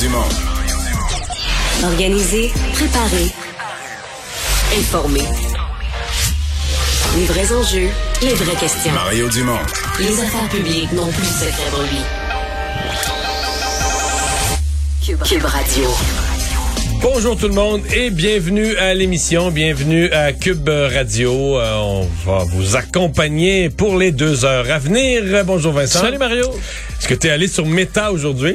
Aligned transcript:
Dumont. 0.00 0.24
Organiser, 1.84 2.50
préparer, 2.72 3.30
informer. 4.78 5.24
Les 7.18 7.24
vrais 7.26 7.52
enjeux, 7.52 7.88
les 8.22 8.32
vraies 8.32 8.56
questions. 8.56 8.92
Mario 8.92 9.28
Dumont. 9.28 9.58
Les 9.98 10.18
affaires 10.20 10.48
publiques 10.48 10.90
n'ont 10.92 11.10
plus 11.10 11.20
de 11.20 11.26
secret 11.26 11.70
pour 11.70 11.82
lui. 11.82 11.98
Cube, 15.04 15.22
Cube 15.22 15.44
Radio. 15.44 15.90
Bonjour 17.02 17.36
tout 17.36 17.48
le 17.48 17.54
monde 17.54 17.82
et 17.94 18.08
bienvenue 18.08 18.76
à 18.76 18.94
l'émission, 18.94 19.50
bienvenue 19.50 20.10
à 20.12 20.32
Cube 20.32 20.68
Radio. 20.68 21.58
Euh, 21.58 21.76
on 21.76 22.08
va 22.24 22.44
vous 22.44 22.76
accompagner 22.76 23.68
pour 23.68 23.98
les 23.98 24.12
deux 24.12 24.46
heures 24.46 24.70
à 24.70 24.78
venir. 24.78 25.44
Bonjour 25.44 25.72
Vincent. 25.72 26.00
Salut 26.00 26.18
Mario. 26.18 26.46
Est-ce 27.00 27.08
que 27.08 27.14
tu 27.14 27.28
es 27.28 27.30
allé 27.30 27.48
sur 27.48 27.64
Meta 27.64 28.12
aujourd'hui? 28.12 28.54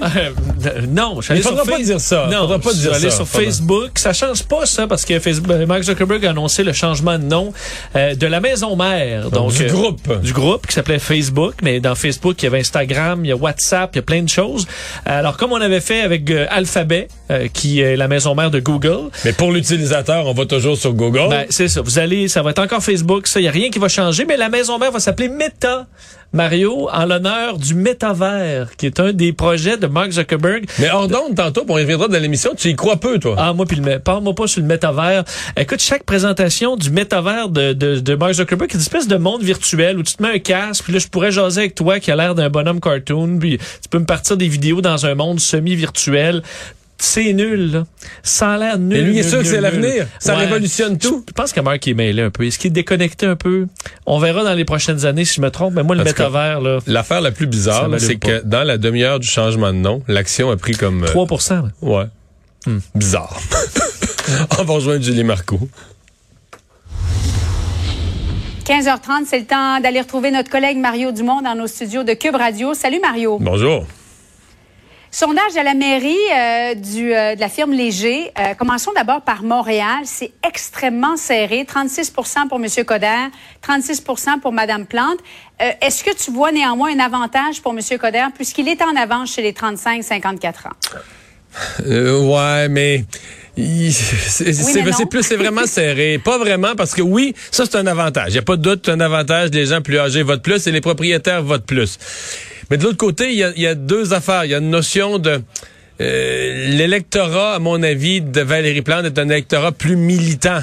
Euh, 0.65 0.81
non, 0.87 1.17
je 1.17 1.23
suis 1.23 1.31
allé 1.31 1.41
Il 1.41 1.43
sur 1.43 1.51
faudra 1.57 1.65
pas 1.65 1.81
dire 1.81 1.99
ça. 1.99 2.27
Non, 2.31 2.41
Faudra 2.41 2.59
pas 2.59 2.69
je 2.71 2.77
suis 2.77 2.89
allé 2.89 3.09
sur 3.09 3.27
Facebook. 3.27 3.91
Ça 3.97 4.13
change 4.13 4.43
pas 4.43 4.65
ça 4.67 4.85
parce 4.87 5.03
que 5.03 5.19
Facebook, 5.19 5.51
euh, 5.51 5.65
Mark 5.65 5.81
Zuckerberg 5.81 6.25
a 6.25 6.29
annoncé 6.29 6.63
le 6.63 6.71
changement 6.71 7.17
de 7.17 7.23
nom 7.23 7.53
euh, 7.95 8.13
de 8.15 8.27
la 8.27 8.39
maison 8.39 8.75
mère. 8.75 9.29
Donc 9.31 9.51
du 9.53 9.63
euh, 9.63 9.67
groupe. 9.69 10.21
du 10.21 10.31
groupe 10.31 10.67
qui 10.67 10.73
s'appelait 10.73 10.99
Facebook, 10.99 11.55
mais 11.63 11.79
dans 11.79 11.95
Facebook, 11.95 12.41
il 12.41 12.45
y 12.45 12.47
avait 12.47 12.59
Instagram, 12.59 13.25
il 13.25 13.29
y 13.29 13.31
a 13.31 13.35
WhatsApp, 13.35 13.89
il 13.93 13.97
y 13.97 13.99
a 13.99 14.03
plein 14.03 14.21
de 14.21 14.29
choses. 14.29 14.67
Alors 15.05 15.37
comme 15.37 15.51
on 15.51 15.61
avait 15.61 15.81
fait 15.81 16.01
avec 16.01 16.29
euh, 16.29 16.45
Alphabet, 16.49 17.07
euh, 17.31 17.47
qui 17.51 17.81
est 17.81 17.95
la 17.95 18.07
maison 18.07 18.35
mère 18.35 18.51
de 18.51 18.59
Google, 18.59 19.09
Mais 19.25 19.33
pour 19.33 19.51
l'utilisateur, 19.51 20.27
on 20.27 20.33
va 20.33 20.45
toujours 20.45 20.77
sur 20.77 20.93
Google. 20.93 21.29
ben, 21.29 21.45
c'est 21.49 21.67
ça. 21.67 21.81
Vous 21.81 21.97
allez, 21.99 22.27
ça 22.27 22.43
va 22.43 22.51
être 22.51 22.59
encore 22.59 22.83
Facebook. 22.83 23.25
Ça, 23.27 23.39
il 23.39 23.43
y 23.43 23.47
a 23.47 23.51
rien 23.51 23.71
qui 23.71 23.79
va 23.79 23.87
changer, 23.87 24.25
mais 24.25 24.37
la 24.37 24.49
maison 24.49 24.77
mère 24.77 24.91
va 24.91 24.99
s'appeler 24.99 25.29
Meta. 25.29 25.87
Mario, 26.33 26.89
en 26.91 27.05
l'honneur 27.05 27.57
du 27.57 27.75
métavers, 27.75 28.75
qui 28.77 28.85
est 28.85 28.99
un 28.99 29.13
des 29.13 29.31
projets 29.31 29.77
de 29.77 29.87
Mark 29.87 30.11
Zuckerberg. 30.11 30.65
Mais 30.79 30.89
hors 30.89 31.07
d'onde, 31.07 31.35
tantôt, 31.35 31.63
puis 31.63 31.73
on 31.73 31.77
y 31.77 31.81
reviendra 31.81 32.07
dans 32.07 32.19
l'émission, 32.19 32.53
tu 32.55 32.69
y 32.69 32.75
crois 32.75 32.97
peu, 32.97 33.19
toi. 33.19 33.35
Ah, 33.37 33.53
moi, 33.53 33.65
puis 33.65 33.77
le 33.77 33.99
parle-moi 33.99 34.35
pas 34.35 34.47
sur 34.47 34.61
le 34.61 34.67
métavers. 34.67 35.23
Écoute, 35.57 35.79
chaque 35.79 36.03
présentation 36.03 36.75
du 36.75 36.89
métavers 36.89 37.49
de, 37.49 37.73
de, 37.73 37.99
de 37.99 38.15
Mark 38.15 38.33
Zuckerberg, 38.33 38.69
c'est 38.71 38.77
une 38.77 38.81
espèce 38.81 39.07
de 39.07 39.17
monde 39.17 39.43
virtuel 39.43 39.97
où 39.97 40.03
tu 40.03 40.15
te 40.15 40.23
mets 40.23 40.35
un 40.35 40.39
casque, 40.39 40.83
puis 40.83 40.93
là, 40.93 40.99
je 40.99 41.07
pourrais 41.07 41.31
jaser 41.31 41.61
avec 41.61 41.75
toi 41.75 41.99
qui 41.99 42.11
a 42.11 42.15
l'air 42.15 42.35
d'un 42.35 42.49
bonhomme 42.49 42.79
cartoon, 42.79 43.37
puis 43.39 43.57
tu 43.57 43.89
peux 43.89 43.99
me 43.99 44.05
partir 44.05 44.35
des 44.37 44.47
vidéos 44.47 44.81
dans 44.81 45.05
un 45.05 45.15
monde 45.15 45.39
semi-virtuel. 45.39 46.43
C'est 46.97 47.33
nul, 47.33 47.71
là. 47.71 47.85
Ça 48.23 48.51
a 48.51 48.57
l'air 48.57 48.79
nul. 48.79 48.97
Et 48.97 49.01
lui, 49.01 49.13
il 49.13 49.19
est 49.19 49.21
nul, 49.21 49.29
sûr 49.29 49.39
que 49.39 49.45
c'est 49.45 49.61
l'avenir. 49.61 50.07
Ça 50.19 50.35
révolutionne 50.35 50.97
tout. 50.97 51.23
Je 51.27 51.33
pense 51.33 51.51
que 51.51 51.59
Mark 51.59 51.85
est 51.87 51.93
mêlé 51.93 52.21
un 52.21 52.29
peu. 52.29 52.45
Est-ce 52.45 52.57
qu'il 52.57 52.69
est 52.69 52.71
déconnecté 52.71 53.25
un 53.25 53.35
peu? 53.35 53.67
On 54.05 54.19
verra 54.19 54.43
dans 54.43 54.53
les 54.53 54.65
prochaines 54.65 55.05
années 55.05 55.25
si 55.25 55.35
je 55.35 55.41
me 55.41 55.51
trompe. 55.51 55.73
Mais 55.75 55.83
moi, 55.83 55.95
le 55.95 56.03
métavers, 56.03 56.61
là, 56.61 56.79
L'affaire 56.87 57.21
la 57.21 57.31
plus 57.31 57.47
bizarre, 57.47 57.89
c'est 57.97 58.15
que 58.15 58.41
dans 58.43 58.63
la 58.63 58.77
demi-heure 58.77 59.19
du 59.19 59.27
changement 59.27 59.73
de 59.73 59.77
nom, 59.77 60.03
l'action 60.07 60.51
a 60.51 60.57
pris 60.57 60.73
comme... 60.73 61.03
euh, 61.03 61.07
3 61.07 61.27
là. 61.49 61.63
Ouais. 61.81 62.05
Hmm. 62.65 62.79
Bizarre. 62.95 63.39
on 64.59 64.63
va 64.63 64.73
rejoindre 64.73 65.03
Julie 65.03 65.23
Marco. 65.23 65.59
15h30, 68.65 69.25
c'est 69.27 69.39
le 69.39 69.45
temps 69.45 69.79
d'aller 69.79 70.01
retrouver 70.01 70.31
notre 70.31 70.49
collègue 70.49 70.77
Mario 70.77 71.11
Dumont 71.11 71.41
dans 71.41 71.53
nos 71.55 71.67
studios 71.67 72.03
de 72.03 72.13
Cube 72.13 72.35
Radio. 72.35 72.73
Salut 72.73 72.99
Mario. 72.99 73.37
Bonjour. 73.39 73.85
Sondage 75.15 75.55
à 75.57 75.63
la 75.63 75.75
mairie 75.75 76.13
euh, 76.13 76.75
du, 76.75 77.13
euh, 77.13 77.35
de 77.35 77.39
la 77.39 77.47
firme 77.47 77.71
Léger. 77.71 78.33
Euh, 78.37 78.53
commençons 78.53 78.91
d'abord 78.93 79.21
par 79.21 79.43
Montréal. 79.43 80.01
C'est 80.03 80.33
extrêmement 80.45 81.15
serré. 81.15 81.63
36% 81.63 82.49
pour 82.49 82.57
M. 82.57 82.67
Coder, 82.85 83.29
36% 83.65 84.41
pour 84.41 84.51
Mme 84.51 84.85
Plante. 84.85 85.19
Euh, 85.61 85.71
Est-ce 85.81 86.03
que 86.03 86.13
tu 86.13 86.31
vois 86.31 86.51
néanmoins 86.51 86.93
un 86.93 86.99
avantage 86.99 87.61
pour 87.61 87.71
M. 87.71 87.79
Coder 87.97 88.25
puisqu'il 88.35 88.67
est 88.67 88.81
en 88.81 88.93
avance 88.97 89.33
chez 89.33 89.41
les 89.41 89.53
35-54 89.53 90.47
ans? 90.49 90.71
Euh, 91.85 92.19
ouais, 92.19 92.67
mais 92.67 93.05
c'est 93.55 95.09
plus, 95.09 95.23
c'est 95.23 95.37
vraiment 95.37 95.65
serré. 95.65 96.19
Pas 96.21 96.37
vraiment 96.37 96.75
parce 96.75 96.93
que 96.93 97.01
oui, 97.01 97.33
ça 97.51 97.63
c'est 97.63 97.77
un 97.77 97.87
avantage. 97.87 98.33
Il 98.33 98.35
y 98.35 98.39
a 98.39 98.41
pas 98.41 98.57
de 98.57 98.61
doute, 98.61 98.81
c'est 98.83 98.91
un 98.91 98.99
avantage. 98.99 99.51
Les 99.51 99.67
gens 99.67 99.79
plus 99.79 99.97
âgés 99.97 100.23
votent 100.23 100.43
plus 100.43 100.67
et 100.67 100.73
les 100.73 100.81
propriétaires 100.81 101.41
votent 101.41 101.65
plus. 101.65 101.97
Mais 102.69 102.77
de 102.77 102.83
l'autre 102.83 102.97
côté, 102.97 103.31
il 103.31 103.37
y 103.37 103.43
a, 103.43 103.51
y 103.55 103.67
a 103.67 103.75
deux 103.75 104.13
affaires. 104.13 104.45
Il 104.45 104.51
y 104.51 104.55
a 104.55 104.59
une 104.59 104.69
notion 104.69 105.19
de 105.19 105.41
euh, 106.01 106.67
l'électorat, 106.71 107.55
à 107.55 107.59
mon 107.59 107.81
avis, 107.81 108.19
de 108.19 108.41
Valérie 108.41 108.81
Plante 108.81 109.05
est 109.05 109.17
un 109.17 109.29
électorat 109.29 109.71
plus 109.71 109.95
militant. 109.95 110.59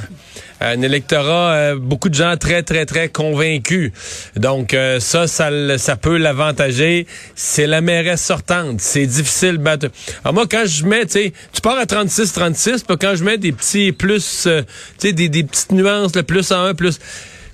Un 0.61 0.83
électorat, 0.83 1.53
euh, 1.53 1.77
beaucoup 1.77 2.09
de 2.09 2.15
gens 2.15 2.37
très, 2.37 2.63
très, 2.63 2.85
très 2.85 3.09
convaincus. 3.09 3.93
Donc, 4.37 4.75
euh, 4.75 5.01
ça, 5.01 5.27
ça, 5.27 5.51
ça 5.79 5.97
peut 5.97 6.19
l'avantager. 6.19 7.07
C'est 7.35 7.67
la 7.67 7.81
mairesse 7.81 8.23
sortante. 8.23 8.81
C'est 8.81 9.07
difficile 9.07 9.53
de 9.53 9.63
battre. 9.63 9.89
Alors 10.23 10.35
moi, 10.35 10.45
quand 10.49 10.65
je 10.67 10.85
mets, 10.85 11.07
tu 11.07 11.13
sais, 11.13 11.33
tu 11.53 11.63
pars 11.63 11.79
à 11.79 11.85
36-36, 11.85 12.85
puis 12.87 12.97
quand 13.01 13.17
je 13.17 13.25
mets 13.25 13.39
des 13.39 13.53
petits 13.53 13.93
plus, 13.93 14.47
euh, 14.47 14.63
tu 14.99 15.09
sais, 15.09 15.13
des, 15.13 15.29
des 15.29 15.45
petites 15.45 15.73
nuances, 15.73 16.15
le 16.15 16.23
plus 16.23 16.53
en 16.53 16.65
un, 16.65 16.75
plus... 16.75 16.99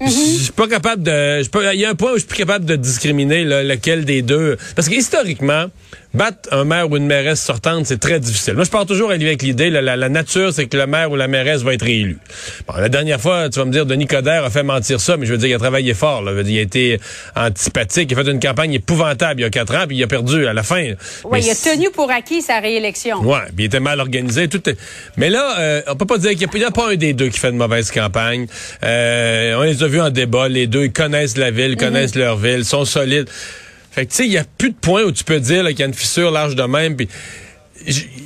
Je 0.01 0.11
suis 0.11 0.53
pas 0.53 0.69
capable 0.69 1.03
de. 1.03 1.43
Il 1.73 1.81
y 1.81 1.85
a 1.85 1.91
un 1.91 1.95
point 1.95 2.13
où 2.13 2.15
je 2.15 2.21
suis 2.21 2.29
plus 2.29 2.39
capable 2.39 2.65
de 2.65 2.77
discriminer 2.77 3.45
là, 3.45 3.65
lequel 3.65 4.05
des 4.05 4.23
deux. 4.23 4.57
Parce 4.77 4.89
que 4.89 4.95
historiquement, 4.95 5.67
battre 6.15 6.49
un 6.53 6.65
maire 6.65 6.91
ou 6.91 6.97
une 6.97 7.07
mairesse 7.07 7.41
sortante, 7.43 7.87
c'est 7.87 8.01
très 8.01 8.19
difficile. 8.19 8.55
Moi, 8.55 8.65
je 8.65 8.71
pars 8.71 8.87
toujours 8.87 9.11
avec 9.11 9.43
l'idée, 9.43 9.71
là, 9.71 9.83
la, 9.83 9.97
la 9.97 10.09
nature, 10.09 10.53
c'est 10.53 10.67
que 10.67 10.77
le 10.77 10.87
maire 10.87 11.11
ou 11.11 11.17
la 11.17 11.29
mairesse 11.29 11.63
va 11.63 11.75
être 11.75 11.85
réélu. 11.85 12.19
Bon, 12.67 12.75
la 12.79 12.89
dernière 12.89 13.21
fois, 13.21 13.49
tu 13.51 13.59
vas 13.59 13.65
me 13.65 13.73
dire, 13.73 13.85
Denis 13.87 14.07
Coderre 14.07 14.45
a 14.45 14.51
fait 14.51 14.63
mentir 14.63 15.01
ça, 15.01 15.17
mais 15.17 15.27
je 15.27 15.33
veux 15.33 15.39
dire, 15.39 15.49
il 15.49 15.55
a 15.55 15.59
travaillé 15.59 15.95
fort. 15.95 16.23
Là. 16.23 16.33
Il 16.45 16.59
a 16.59 16.61
été 16.63 16.99
antipathique, 17.37 18.11
il 18.11 18.19
a 18.19 18.25
fait 18.25 18.31
une 18.31 18.41
campagne 18.41 18.73
épouvantable 18.73 19.41
il 19.41 19.45
y 19.45 19.47
a 19.47 19.51
quatre 19.51 19.75
ans, 19.75 19.85
puis 19.87 19.97
il 19.97 20.03
a 20.03 20.07
perdu 20.07 20.47
à 20.47 20.53
la 20.53 20.63
fin. 20.63 20.93
Oui, 21.25 21.41
il 21.43 21.51
a 21.51 21.55
tenu 21.55 21.91
pour 21.91 22.11
acquis 22.11 22.43
sa 22.43 22.59
réélection. 22.61 23.21
Ouais, 23.21 23.41
puis 23.55 23.65
il 23.65 23.67
était 23.67 23.81
mal 23.81 24.01
organisé. 24.01 24.49
Tout 24.49 24.69
est- 24.69 24.79
Mais 25.17 25.31
là, 25.31 25.59
euh, 25.59 25.83
on 25.89 25.95
peut 25.97 26.07
pas 26.07 26.19
dire 26.19 26.31
qu'il 26.31 26.49
n'y 26.55 26.65
a, 26.65 26.71
pas 26.71 26.91
un 26.91 26.97
des 26.97 27.13
deux 27.13 27.29
qui 27.29 27.39
fait 27.39 27.53
de 27.53 27.57
mauvaise 27.57 27.91
campagne. 27.91 28.47
Euh, 28.83 29.55
on 29.59 29.63
les 29.63 29.83
a 29.83 29.87
vus 29.87 30.01
en 30.01 30.11
débat. 30.11 30.49
Les 30.49 30.67
deux, 30.67 30.85
ils 30.85 30.93
connaissent 30.93 31.37
la 31.37 31.51
ville, 31.51 31.77
connaissent 31.77 32.15
leur 32.15 32.37
ville, 32.37 32.65
sont 32.65 32.85
solides. 32.85 33.29
Fait 33.99 34.07
que, 34.07 34.11
tu 34.13 34.17
sais, 34.19 34.27
il 34.27 34.33
y 34.33 34.39
a 34.39 34.45
plus 34.45 34.71
de 34.71 34.77
points 34.77 35.03
où 35.03 35.11
tu 35.11 35.25
peux 35.25 35.41
dire 35.41 35.67
qu'il 35.67 35.81
y 35.81 35.83
a 35.83 35.87
une 35.87 35.93
fissure 35.93 36.31
large 36.31 36.55
de 36.55 36.63
même. 36.63 36.95
Puis 36.95 37.09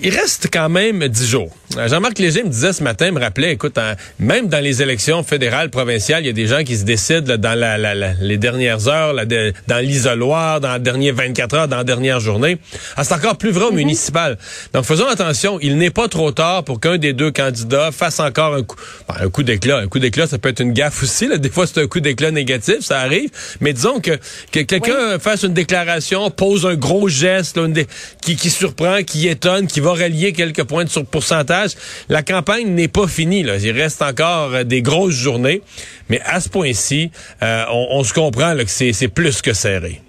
il 0.02 0.10
reste 0.10 0.50
quand 0.52 0.68
même 0.68 1.08
dix 1.08 1.26
jours. 1.26 1.48
Euh, 1.78 1.88
Jean-Marc 1.88 2.18
Léger 2.18 2.42
me 2.42 2.48
disait 2.48 2.72
ce 2.72 2.82
matin, 2.82 3.10
me 3.12 3.20
rappelait, 3.20 3.52
écoute, 3.52 3.78
en- 3.78 3.94
même 4.18 4.48
dans 4.48 4.60
les 4.62 4.82
élections 4.82 5.22
fédérales, 5.22 5.70
provinciales, 5.70 6.22
il 6.22 6.26
y 6.26 6.30
a 6.30 6.34
des 6.34 6.46
gens 6.46 6.64
qui 6.64 6.76
se 6.76 6.84
décident 6.84 7.26
là, 7.26 7.36
dans 7.38 7.58
la, 7.58 7.78
la- 7.78 7.94
la- 7.94 8.12
les 8.20 8.36
dernières 8.36 8.88
heures, 8.88 9.12
là, 9.14 9.24
de- 9.24 9.52
dans 9.68 9.78
l'isoloir, 9.78 10.60
dans 10.60 10.74
les 10.74 10.80
dernières 10.80 11.14
24 11.14 11.54
heures, 11.54 11.68
dans 11.68 11.78
la 11.78 11.84
dernière 11.84 12.20
journée. 12.20 12.58
Ah, 12.96 13.04
c'est 13.04 13.14
encore 13.14 13.38
plus 13.38 13.50
vrai 13.52 13.64
au 13.66 13.72
municipal. 13.72 14.36
Donc, 14.74 14.84
faisons 14.84 15.06
attention. 15.06 15.58
Il 15.62 15.78
n'est 15.78 15.90
pas 15.90 16.08
trop 16.08 16.30
tard 16.32 16.64
pour 16.64 16.78
qu'un 16.80 16.98
des 16.98 17.12
deux 17.14 17.30
candidats 17.30 17.90
fasse 17.90 18.20
encore 18.20 18.54
un 18.54 18.62
coup, 18.64 18.76
bon, 19.08 19.14
un 19.20 19.30
coup 19.30 19.42
d'éclat. 19.42 19.78
Un 19.78 19.86
coup 19.88 19.98
d'éclat, 19.98 20.26
ça 20.26 20.38
peut 20.38 20.50
être 20.50 20.60
une 20.60 20.72
gaffe 20.72 21.02
aussi. 21.02 21.26
Là. 21.28 21.38
Des 21.42 21.48
fois, 21.50 21.66
c'est 21.66 21.80
un 21.80 21.86
coup 21.86 22.00
d'éclat 22.00 22.30
négatif, 22.32 22.80
ça 22.80 23.00
arrive. 23.00 23.30
Mais 23.60 23.72
disons 23.72 24.00
que, 24.00 24.12
que 24.50 24.60
quelqu'un 24.60 25.18
fasse 25.18 25.42
une 25.44 25.54
déclaration, 25.54 26.28
pose 26.30 26.66
un 26.66 26.74
gros 26.74 27.08
geste 27.08 27.56
là, 27.56 27.64
une 27.64 27.72
dé- 27.72 27.86
qui, 28.20 28.36
qui 28.36 28.50
surprend, 28.50 29.02
qui 29.04 29.28
étonne, 29.28 29.66
qui 29.66 29.80
va 29.80 29.92
relier 29.92 30.32
quelques 30.32 30.64
points 30.64 30.84
de 30.84 30.90
sur 30.90 31.04
pourcentage. 31.06 31.61
La 32.08 32.22
campagne 32.22 32.68
n'est 32.68 32.88
pas 32.88 33.06
finie. 33.06 33.42
Là. 33.42 33.56
Il 33.56 33.70
reste 33.72 34.02
encore 34.02 34.54
euh, 34.54 34.64
des 34.64 34.82
grosses 34.82 35.14
journées. 35.14 35.62
Mais 36.08 36.20
à 36.24 36.40
ce 36.40 36.48
point-ci, 36.48 37.10
euh, 37.42 37.64
on, 37.70 37.88
on 37.90 38.04
se 38.04 38.12
comprend 38.12 38.54
là, 38.54 38.64
que 38.64 38.70
c'est 38.70 39.08
plus 39.08 39.42
que 39.42 39.52
serré. 39.52 40.00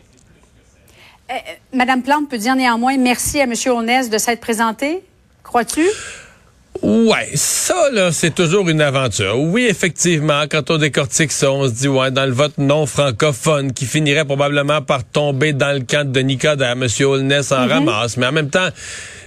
Madame 1.74 2.03
Plante 2.03 2.30
peut 2.30 2.38
dire 2.38 2.56
néanmoins 2.56 2.97
merci 2.97 3.40
à 3.40 3.46
M. 3.46 3.53
Honest 3.68 4.12
de 4.12 4.18
s'être 4.18 4.40
présenté. 4.40 5.02
Crois-tu? 5.44 5.81
Ouais, 6.81 7.30
ça, 7.36 7.90
là, 7.91 8.12
c'est 8.12 8.34
toujours 8.34 8.68
une 8.68 8.81
aventure. 8.81 9.40
Oui, 9.40 9.66
effectivement, 9.70 10.44
quand 10.50 10.72
on 10.72 10.78
décortique 10.78 11.31
ça, 11.31 11.52
on 11.52 11.68
se 11.68 11.74
dit, 11.74 11.88
ouais, 11.88 12.12
dans 12.12 12.25
le 12.25 12.31
vote 12.31 12.58
non 12.58 12.85
francophone, 12.85 13.73
qui 13.73 13.85
finirait 13.85 14.26
probablement 14.26 14.82
par 14.82 15.03
tomber 15.03 15.53
dans 15.53 15.72
le 15.72 15.85
camp 15.85 16.11
de 16.11 16.20
Nicodère, 16.20 16.72
M. 16.72 16.88
Holness 17.02 17.52
en 17.52 17.67
ramasse. 17.67 18.17
Mais 18.17 18.26
en 18.26 18.32
même 18.32 18.50
temps, 18.50 18.70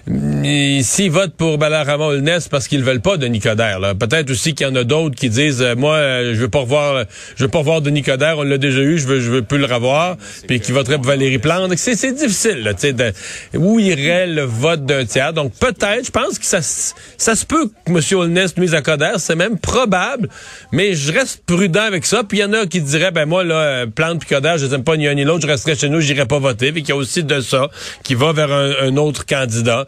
s'ils 0.08 1.10
votent 1.10 1.34
pour 1.34 1.58
Balarama 1.58 2.04
Holness 2.04 2.48
parce 2.48 2.68
qu'ils 2.68 2.84
veulent 2.84 3.00
pas 3.00 3.16
de 3.16 3.26
Nicodère, 3.26 3.80
là. 3.80 3.94
Peut-être 3.94 4.30
aussi 4.30 4.54
qu'il 4.54 4.66
y 4.66 4.70
en 4.70 4.76
a 4.76 4.84
d'autres 4.84 5.16
qui 5.16 5.28
disent, 5.28 5.60
euh, 5.62 5.74
moi, 5.74 5.96
euh, 5.96 6.32
je 6.34 6.40
veux 6.40 6.48
pas 6.48 6.60
revoir, 6.60 7.04
je 7.34 7.44
veux 7.44 7.50
pas 7.50 7.58
revoir 7.58 7.80
de 7.80 7.90
Nicodère, 7.90 8.38
on 8.38 8.44
l'a 8.44 8.58
déjà 8.58 8.80
eu, 8.80 8.98
je 8.98 9.06
veux, 9.06 9.20
je 9.20 9.30
veux 9.30 9.42
plus 9.42 9.58
le 9.58 9.66
revoir, 9.66 10.16
puis 10.46 10.60
qui 10.60 10.70
voteraient 10.70 10.96
pour 10.96 11.06
Valérie 11.06 11.38
Plante. 11.38 11.72
C'est, 11.76 11.96
c'est 11.96 12.12
difficile, 12.12 12.62
là, 12.62 12.72
de- 12.72 13.12
où 13.58 13.80
irait 13.80 14.28
le 14.28 14.42
vote 14.42 14.84
d'un 14.86 15.04
tiers. 15.04 15.32
Donc, 15.32 15.52
peut-être, 15.54 16.06
je 16.06 16.10
pense 16.12 16.38
que 16.38 16.46
ça, 16.46 16.60
ça 16.62 17.34
se 17.34 17.44
peut 17.44 17.68
que 17.84 17.90
M. 17.90 18.00
Holness 18.12 18.56
nuise 18.56 18.74
à 18.74 18.82
Coder, 18.82 19.14
c'est 19.18 19.34
même 19.34 19.58
probable, 19.58 20.28
mais 20.70 20.94
je 20.94 21.12
reste 21.12 21.42
prudent 21.46 21.82
avec 21.82 22.06
ça. 22.06 22.22
Puis 22.22 22.38
il 22.38 22.40
y 22.42 22.44
en 22.44 22.52
a 22.52 22.66
qui 22.66 22.80
diraient, 22.80 23.10
ben 23.10 23.26
moi, 23.26 23.42
là, 23.42 23.54
euh, 23.54 23.86
Plante 23.86 24.20
puis 24.20 24.28
Coder, 24.28 24.54
je 24.58 24.66
les 24.66 24.74
aime 24.74 24.84
pas 24.84 24.96
ni 24.96 25.08
un 25.08 25.14
ni 25.14 25.24
l'autre, 25.24 25.42
je 25.42 25.50
resterai 25.50 25.74
chez 25.74 25.88
nous, 25.88 26.00
j'irai 26.00 26.26
pas 26.26 26.38
voter. 26.38 26.70
Puis 26.70 26.82
qu'il 26.82 26.90
y 26.90 26.92
a 26.92 26.96
aussi 26.96 27.24
de 27.24 27.40
ça 27.40 27.68
qui 28.04 28.14
va 28.14 28.32
vers 28.32 28.52
un, 28.52 28.70
un 28.82 28.96
autre 28.96 29.26
candidat. 29.26 29.86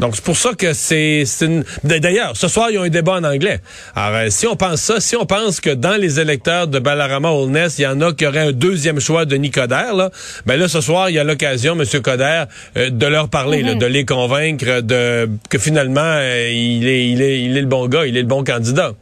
Donc, 0.00 0.16
c'est 0.16 0.24
pour 0.24 0.36
ça 0.36 0.54
que 0.54 0.72
c'est... 0.72 1.24
une... 1.42 1.64
D'ailleurs, 1.84 2.36
ce 2.36 2.48
soir, 2.48 2.70
il 2.70 2.74
y 2.74 2.78
a 2.78 2.82
un 2.82 2.88
débat 2.88 3.12
en 3.12 3.24
anglais. 3.24 3.60
Alors, 3.94 4.18
euh, 4.18 4.26
si 4.28 4.46
on 4.46 4.56
pense 4.56 4.80
ça, 4.80 5.00
si 5.00 5.14
on 5.14 5.24
pense 5.24 5.60
que 5.60 5.70
dans 5.70 5.94
les 5.94 6.18
électeurs 6.18 6.66
de 6.66 6.80
Balarama 6.80 7.30
Holness, 7.30 7.78
il 7.78 7.82
y 7.82 7.86
en 7.86 8.00
a 8.00 8.12
qui 8.12 8.26
auraient 8.26 8.48
un 8.48 8.52
deuxième 8.52 8.98
choix 8.98 9.24
de 9.24 9.36
Nicodère, 9.36 9.94
là, 9.94 10.10
ben 10.46 10.58
là, 10.58 10.66
ce 10.66 10.80
soir, 10.80 11.10
il 11.10 11.14
y 11.14 11.18
a 11.20 11.24
l'occasion, 11.24 11.78
M. 11.80 11.84
Coder, 12.02 12.44
euh, 12.76 12.90
de 12.90 13.06
leur 13.06 13.28
parler, 13.28 13.62
là, 13.62 13.74
de 13.74 13.86
les 13.86 14.04
convaincre 14.04 14.80
de 14.80 15.30
que 15.48 15.58
finalement, 15.58 16.00
euh, 16.02 16.50
il, 16.50 16.88
est, 16.88 17.08
il, 17.08 17.22
est, 17.22 17.42
il 17.42 17.56
est 17.56 17.60
le 17.60 17.68
bon 17.68 17.86
gars, 17.86 18.04
il 18.04 18.16
est 18.16 18.22
le 18.22 18.26
bon 18.26 18.42
candidat. 18.42 18.94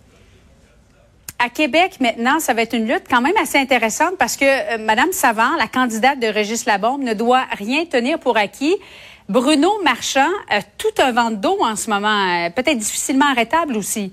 À 1.39 1.49
Québec, 1.49 1.95
maintenant, 2.01 2.39
ça 2.39 2.55
va 2.55 2.63
être 2.63 2.77
une 2.77 2.87
lutte 2.87 3.05
quand 3.11 3.21
même 3.21 3.37
assez 3.43 3.59
intéressante 3.59 4.13
parce 4.19 4.37
que 4.37 4.45
euh, 4.45 4.79
Mme 4.79 5.11
Savant, 5.13 5.57
la 5.59 5.67
candidate 5.67 6.21
de 6.21 6.27
Régis 6.27 6.67
Labombe, 6.67 7.03
ne 7.03 7.15
doit 7.15 7.45
rien 7.59 7.85
tenir 7.87 8.19
pour 8.19 8.37
acquis. 8.37 8.77
Bruno 9.29 9.71
Marchand 9.83 10.31
a 10.49 10.63
tout 10.63 10.95
un 10.99 11.13
vent 11.13 11.31
d'eau 11.31 11.59
en 11.63 11.77
ce 11.77 11.89
moment, 11.89 12.47
euh, 12.47 12.51
peut-être 12.51 12.79
difficilement 12.79 13.27
arrêtable 13.31 13.77
aussi. 13.77 14.13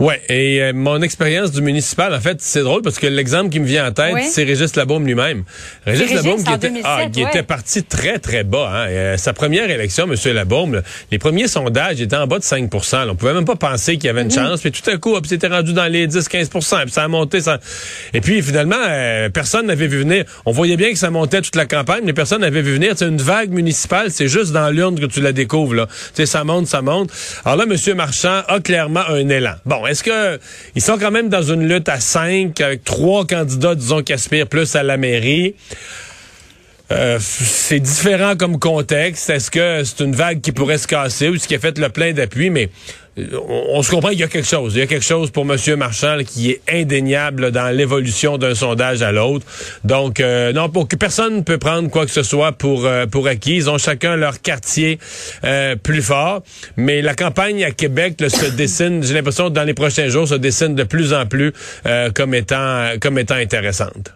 Ouais, 0.00 0.20
et 0.28 0.62
euh, 0.62 0.72
mon 0.74 1.02
expérience 1.02 1.52
du 1.52 1.60
municipal, 1.60 2.14
en 2.14 2.20
fait, 2.20 2.38
c'est 2.40 2.62
drôle 2.62 2.80
parce 2.82 2.98
que 2.98 3.06
l'exemple 3.06 3.50
qui 3.50 3.60
me 3.60 3.66
vient 3.66 3.86
en 3.86 3.92
tête, 3.92 4.14
Oui. 4.14 4.22
c'est 4.30 4.44
Régis 4.44 4.74
Labaume 4.74 5.06
lui-même. 5.06 5.44
Régis, 5.86 6.08
Régis, 6.08 6.16
Labaume 6.24 6.42
qui, 6.42 6.52
était, 6.52 6.68
2007, 6.68 6.86
ah, 6.86 7.06
qui 7.12 7.22
ouais. 7.22 7.28
était 7.28 7.42
parti 7.42 7.82
très, 7.84 8.18
très 8.18 8.42
bas. 8.42 8.70
Hein. 8.72 8.86
Euh, 8.88 9.16
sa 9.18 9.34
première 9.34 9.68
élection, 9.70 10.08
M. 10.10 10.34
Labaume, 10.34 10.74
là, 10.76 10.82
les 11.10 11.18
premiers 11.18 11.48
sondages 11.48 12.00
étaient 12.00 12.16
en 12.16 12.26
bas 12.26 12.38
de 12.38 12.44
5 12.44 12.72
là. 12.92 13.06
On 13.10 13.14
pouvait 13.14 13.34
même 13.34 13.44
pas 13.44 13.56
penser 13.56 13.94
qu'il 13.98 14.04
y 14.06 14.08
avait 14.08 14.22
une 14.22 14.30
Mm-hmm. 14.30 14.34
chance. 14.48 14.60
Puis 14.60 14.72
tout 14.72 14.88
à 14.88 14.96
coup, 14.96 15.14
hop, 15.14 15.26
c'était 15.26 15.48
rendu 15.48 15.72
dans 15.72 15.86
les 15.86 16.06
10-15% 16.06 16.82
Puis 16.82 16.90
ça 16.90 17.04
a 17.04 17.08
monté. 17.08 17.40
Ça... 17.40 17.58
Et 18.14 18.20
puis 18.20 18.42
finalement, 18.42 18.76
euh, 18.88 19.28
personne 19.28 19.66
n'avait 19.66 19.86
vu 19.86 19.98
venir. 19.98 20.24
On 20.46 20.52
voyait 20.52 20.76
bien 20.76 20.92
que 20.92 20.98
ça 20.98 21.10
montait 21.10 21.42
toute 21.42 21.56
la 21.56 21.66
campagne, 21.66 22.02
mais 22.04 22.12
personne 22.12 22.40
n'avait 22.40 22.62
vu 22.62 22.74
venir. 22.74 22.94
C'est 22.96 23.06
une 23.08 23.20
vague 23.20 23.50
municipale, 23.50 24.10
c'est 24.10 24.28
juste 24.28 24.52
dans 24.52 24.70
l'urne 24.70 24.98
que 24.98 25.06
tu 25.06 25.20
la 25.20 25.32
découvres. 25.32 25.74
Là. 25.74 25.86
Tu 25.86 25.94
sais, 26.14 26.26
ça 26.26 26.44
monte, 26.44 26.66
ça 26.68 26.80
monte. 26.82 27.10
Alors 27.44 27.58
là, 27.58 27.64
M. 27.68 27.96
Marchand 27.96 28.42
a 28.48 28.60
clairement 28.60 29.02
un 29.08 29.28
élan. 29.28 29.54
Bon, 29.66 29.82
est-ce 29.90 30.02
que 30.02 30.38
ils 30.74 30.82
sont 30.82 30.98
quand 30.98 31.10
même 31.10 31.28
dans 31.28 31.42
une 31.42 31.66
lutte 31.66 31.88
à 31.88 32.00
cinq 32.00 32.60
avec 32.60 32.84
trois 32.84 33.26
candidats, 33.26 33.74
disons, 33.74 34.02
qui 34.02 34.12
aspirent 34.12 34.46
plus 34.46 34.74
à 34.76 34.82
la 34.82 34.96
mairie? 34.96 35.54
Euh, 36.92 37.18
c'est 37.20 37.78
différent 37.78 38.34
comme 38.36 38.58
contexte. 38.58 39.30
Est-ce 39.30 39.50
que 39.50 39.84
c'est 39.84 40.02
une 40.02 40.14
vague 40.14 40.40
qui 40.40 40.50
pourrait 40.50 40.78
se 40.78 40.88
casser 40.88 41.28
ou 41.28 41.36
ce 41.36 41.46
qui 41.46 41.54
a 41.54 41.60
fait 41.60 41.78
le 41.78 41.88
plein 41.88 42.12
d'appui? 42.12 42.50
Mais 42.50 42.68
on, 43.16 43.82
se 43.82 43.90
comprend 43.90 44.10
qu'il 44.10 44.20
y 44.20 44.24
a 44.24 44.28
quelque 44.28 44.46
chose. 44.46 44.74
Il 44.74 44.78
y 44.78 44.82
a 44.82 44.86
quelque 44.86 45.04
chose 45.04 45.30
pour 45.30 45.44
M. 45.50 45.58
Marchand 45.76 46.18
qui 46.26 46.50
est 46.50 46.60
indéniable 46.70 47.50
dans 47.50 47.74
l'évolution 47.74 48.38
d'un 48.38 48.54
sondage 48.54 49.02
à 49.02 49.12
l'autre. 49.12 49.44
Donc, 49.84 50.20
euh, 50.20 50.52
non, 50.52 50.68
personne 50.68 51.36
ne 51.36 51.40
peut 51.42 51.58
prendre 51.58 51.90
quoi 51.90 52.06
que 52.06 52.12
ce 52.12 52.22
soit 52.22 52.52
pour, 52.52 52.86
euh, 52.86 53.06
pour 53.06 53.26
acquis. 53.26 53.56
Ils 53.56 53.70
ont 53.70 53.78
chacun 53.78 54.16
leur 54.16 54.40
quartier 54.40 54.98
euh, 55.44 55.76
plus 55.76 56.02
fort. 56.02 56.42
Mais 56.76 57.02
la 57.02 57.14
campagne 57.14 57.64
à 57.64 57.72
Québec 57.72 58.20
là, 58.20 58.28
se 58.28 58.46
dessine, 58.46 59.02
j'ai 59.02 59.14
l'impression, 59.14 59.50
dans 59.50 59.64
les 59.64 59.74
prochains 59.74 60.08
jours, 60.08 60.28
se 60.28 60.34
dessine 60.34 60.74
de 60.74 60.84
plus 60.84 61.12
en 61.12 61.26
plus 61.26 61.52
euh, 61.86 62.10
comme, 62.10 62.34
étant, 62.34 62.90
comme 63.00 63.18
étant 63.18 63.34
intéressante. 63.34 64.12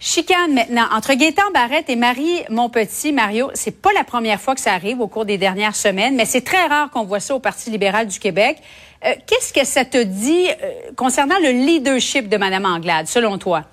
Chicane 0.00 0.54
maintenant 0.54 0.86
entre 0.92 1.14
Gaétan 1.14 1.50
Barrette 1.52 1.90
et 1.90 1.96
Marie 1.96 2.44
Montpetit. 2.50 3.12
Mario, 3.12 3.50
c'est 3.54 3.82
pas 3.82 3.92
la 3.92 4.04
première 4.04 4.40
fois 4.40 4.54
que 4.54 4.60
ça 4.60 4.72
arrive 4.72 5.00
au 5.00 5.08
cours 5.08 5.24
des 5.24 5.38
dernières 5.38 5.74
semaines, 5.74 6.14
mais 6.14 6.24
c'est 6.24 6.42
très 6.42 6.66
rare 6.66 6.90
qu'on 6.90 7.02
voit 7.02 7.18
ça 7.18 7.34
au 7.34 7.40
Parti 7.40 7.70
libéral 7.70 8.06
du 8.06 8.20
Québec. 8.20 8.58
Euh, 9.04 9.14
Qu'est-ce 9.26 9.52
que 9.52 9.66
ça 9.66 9.84
te 9.84 10.00
dit 10.00 10.46
euh, 10.62 10.92
concernant 10.96 11.38
le 11.42 11.50
leadership 11.50 12.28
de 12.28 12.36
Mme 12.36 12.64
Anglade, 12.64 13.08
selon 13.08 13.38
toi? 13.38 13.64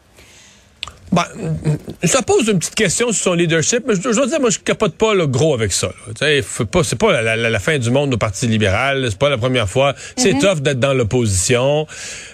Ben, 1.12 1.24
ça 2.04 2.22
pose 2.24 2.48
une 2.48 2.60
petite 2.60 2.76
question 2.76 3.12
sur 3.12 3.24
son 3.24 3.34
leadership, 3.36 3.84
mais 3.88 3.96
je, 3.96 4.02
je 4.02 4.10
dois 4.16 4.26
dire, 4.28 4.40
moi, 4.42 4.50
je 4.50 4.60
capote 4.60 4.96
pas 4.96 5.14
le 5.14 5.28
gros 5.28 5.54
avec 5.54 5.72
ça. 5.72 5.90
faut 6.44 6.66
pas, 6.66 6.84
c'est 6.84 6.98
pas 6.98 7.22
la, 7.22 7.36
la- 7.36 7.50
la 7.50 7.60
fin 7.60 7.78
du 7.78 7.90
monde 7.92 8.14
au 8.14 8.18
Parti 8.18 8.48
libéral, 8.48 9.06
c'est 9.10 9.18
pas 9.18 9.30
la 9.30 9.38
première 9.38 9.70
fois. 9.70 9.94
C'est 10.18 10.38
tough 10.40 10.60
d'être 10.62 10.80
dans 10.80 10.94
l'opposition. 10.94 11.88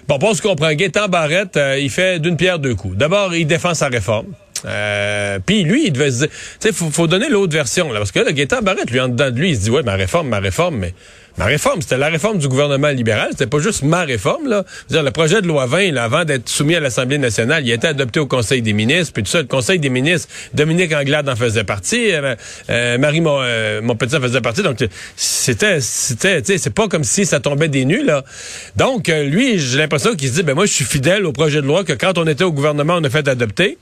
Bon, 0.08 0.18
on 0.22 0.34
se 0.34 0.42
comprend. 0.42 0.74
Gaétan 0.74 1.08
Barrette, 1.10 1.58
euh, 1.58 1.78
il 1.80 1.90
fait 1.90 2.20
d'une 2.20 2.38
pierre 2.38 2.60
deux 2.60 2.74
coups. 2.76 2.98
D'abord, 2.98 3.36
il 3.36 3.46
défend 3.46 3.74
sa 3.74 3.88
réforme. 3.88 4.28
Euh, 4.66 5.40
puis 5.46 5.64
lui, 5.64 5.88
il 5.88 5.92
devait 5.92 6.12
se 6.12 6.18
dire, 6.20 6.28
tu 6.30 6.68
sais, 6.68 6.72
faut, 6.74 6.90
faut 6.92 7.08
donner 7.08 7.30
l'autre 7.30 7.54
version 7.54 7.92
là, 7.92 7.98
parce 8.00 8.12
que 8.12 8.20
là, 8.20 8.32
Gaétan 8.32 8.62
Barrette, 8.62 8.92
lui 8.92 9.00
en 9.00 9.08
dedans 9.10 9.32
de 9.32 9.40
lui, 9.40 9.50
il 9.50 9.56
se 9.56 9.62
dit 9.62 9.70
ouais, 9.72 9.82
ma 9.84 9.96
réforme, 9.96 10.30
ma 10.30 10.40
réforme, 10.40 10.76
mais 10.78 10.94
ma 11.38 11.46
réforme, 11.46 11.82
c'était 11.82 11.98
la 11.98 12.10
réforme 12.10 12.38
du 12.38 12.48
gouvernement 12.48 12.90
libéral, 12.90 13.30
c'était 13.32 13.48
pas 13.48 13.60
juste 13.60 13.84
ma 13.84 14.04
réforme 14.04 14.48
là. 14.48 14.64
Dire, 14.90 15.04
le 15.04 15.12
projet 15.12 15.42
de 15.42 15.48
loi 15.48 15.66
20, 15.66 15.92
là, 15.92 16.04
avant 16.04 16.26
d'être 16.26 16.50
soumis 16.50 16.76
à 16.76 16.80
l'Assemblée 16.80 17.18
nationale, 17.18 17.66
il 17.66 17.72
a 17.72 17.76
été 17.76 17.88
adopté 17.88 18.20
au 18.20 18.26
Conseil 18.26 18.62
des 18.62 18.74
ministres, 18.74 19.14
puis 19.14 19.24
tout 19.24 19.30
ça, 19.30 19.42
le 19.42 19.48
Conseil 19.48 19.80
des 19.80 19.90
ministres, 19.90 20.28
Dominique 20.54 20.94
Anglade 20.94 21.28
en 21.30 21.36
faisait 21.36 21.64
partie, 21.64 22.12
euh, 22.12 22.36
euh, 22.70 22.98
Marie 22.98 23.22
Mon, 23.22 23.40
euh, 23.42 23.82
Montpetit 23.82 24.16
en 24.16 24.22
faisait 24.22 24.42
partie, 24.42 24.64
donc 24.64 24.78
c'était, 25.16 25.82
c'était, 25.82 26.42
tu 26.42 26.54
sais, 26.54 26.58
c'est 26.58 26.74
pas 26.74 26.88
comme 26.88 27.04
si 27.04 27.26
ça 27.26 27.40
tombait 27.40 27.70
des 27.70 27.86
nues 27.86 28.04
là. 28.04 28.24
Donc 28.76 29.08
lui, 29.08 29.60
j'ai 29.60 29.78
l'impression 29.78 30.16
qu'il 30.16 30.30
se 30.30 30.34
dit, 30.34 30.44
ben 30.44 30.54
moi, 30.54 30.66
je 30.66 30.74
suis 30.74 30.86
fidèle 30.86 31.26
au 31.26 31.32
projet 31.32 31.62
de 31.62 31.68
loi 31.68 31.84
que 31.84 31.94
quand 31.94 32.18
on 32.18 32.28
était 32.28 32.44
au 32.44 32.52
gouvernement, 32.52 32.96
on 32.98 33.04
a 33.04 33.10
fait 33.10 33.28
adopter 33.28 33.78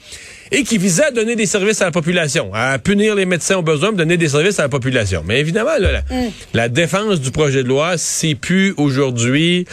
et 0.52 0.64
qui 0.64 0.78
visait 0.78 1.06
à 1.06 1.12
donner 1.12 1.36
des 1.36 1.46
services 1.46 1.82
à 1.82 1.86
la 1.86 1.92
population, 1.92 2.52
à 2.54 2.80
punir 2.80 3.16
les 3.16 3.26
médecins 3.26 3.58
au 3.58 3.62
besoin, 3.62 3.92
donner 3.92 4.18
des 4.18 4.30
services 4.30 4.60
à 4.60 4.64
la 4.64 4.70
population. 4.70 5.24
Mais 5.26 5.40
évidemment, 5.40 5.78
là, 5.80 5.92
la, 5.92 6.04
la 6.54 6.70
défense 6.70 7.22
du 7.22 7.32
projet 7.32 7.64
de 7.64 7.68
loi, 7.68 7.98
c'est 7.98 8.36
plus 8.36 8.74
aujourd'hui 8.78 9.66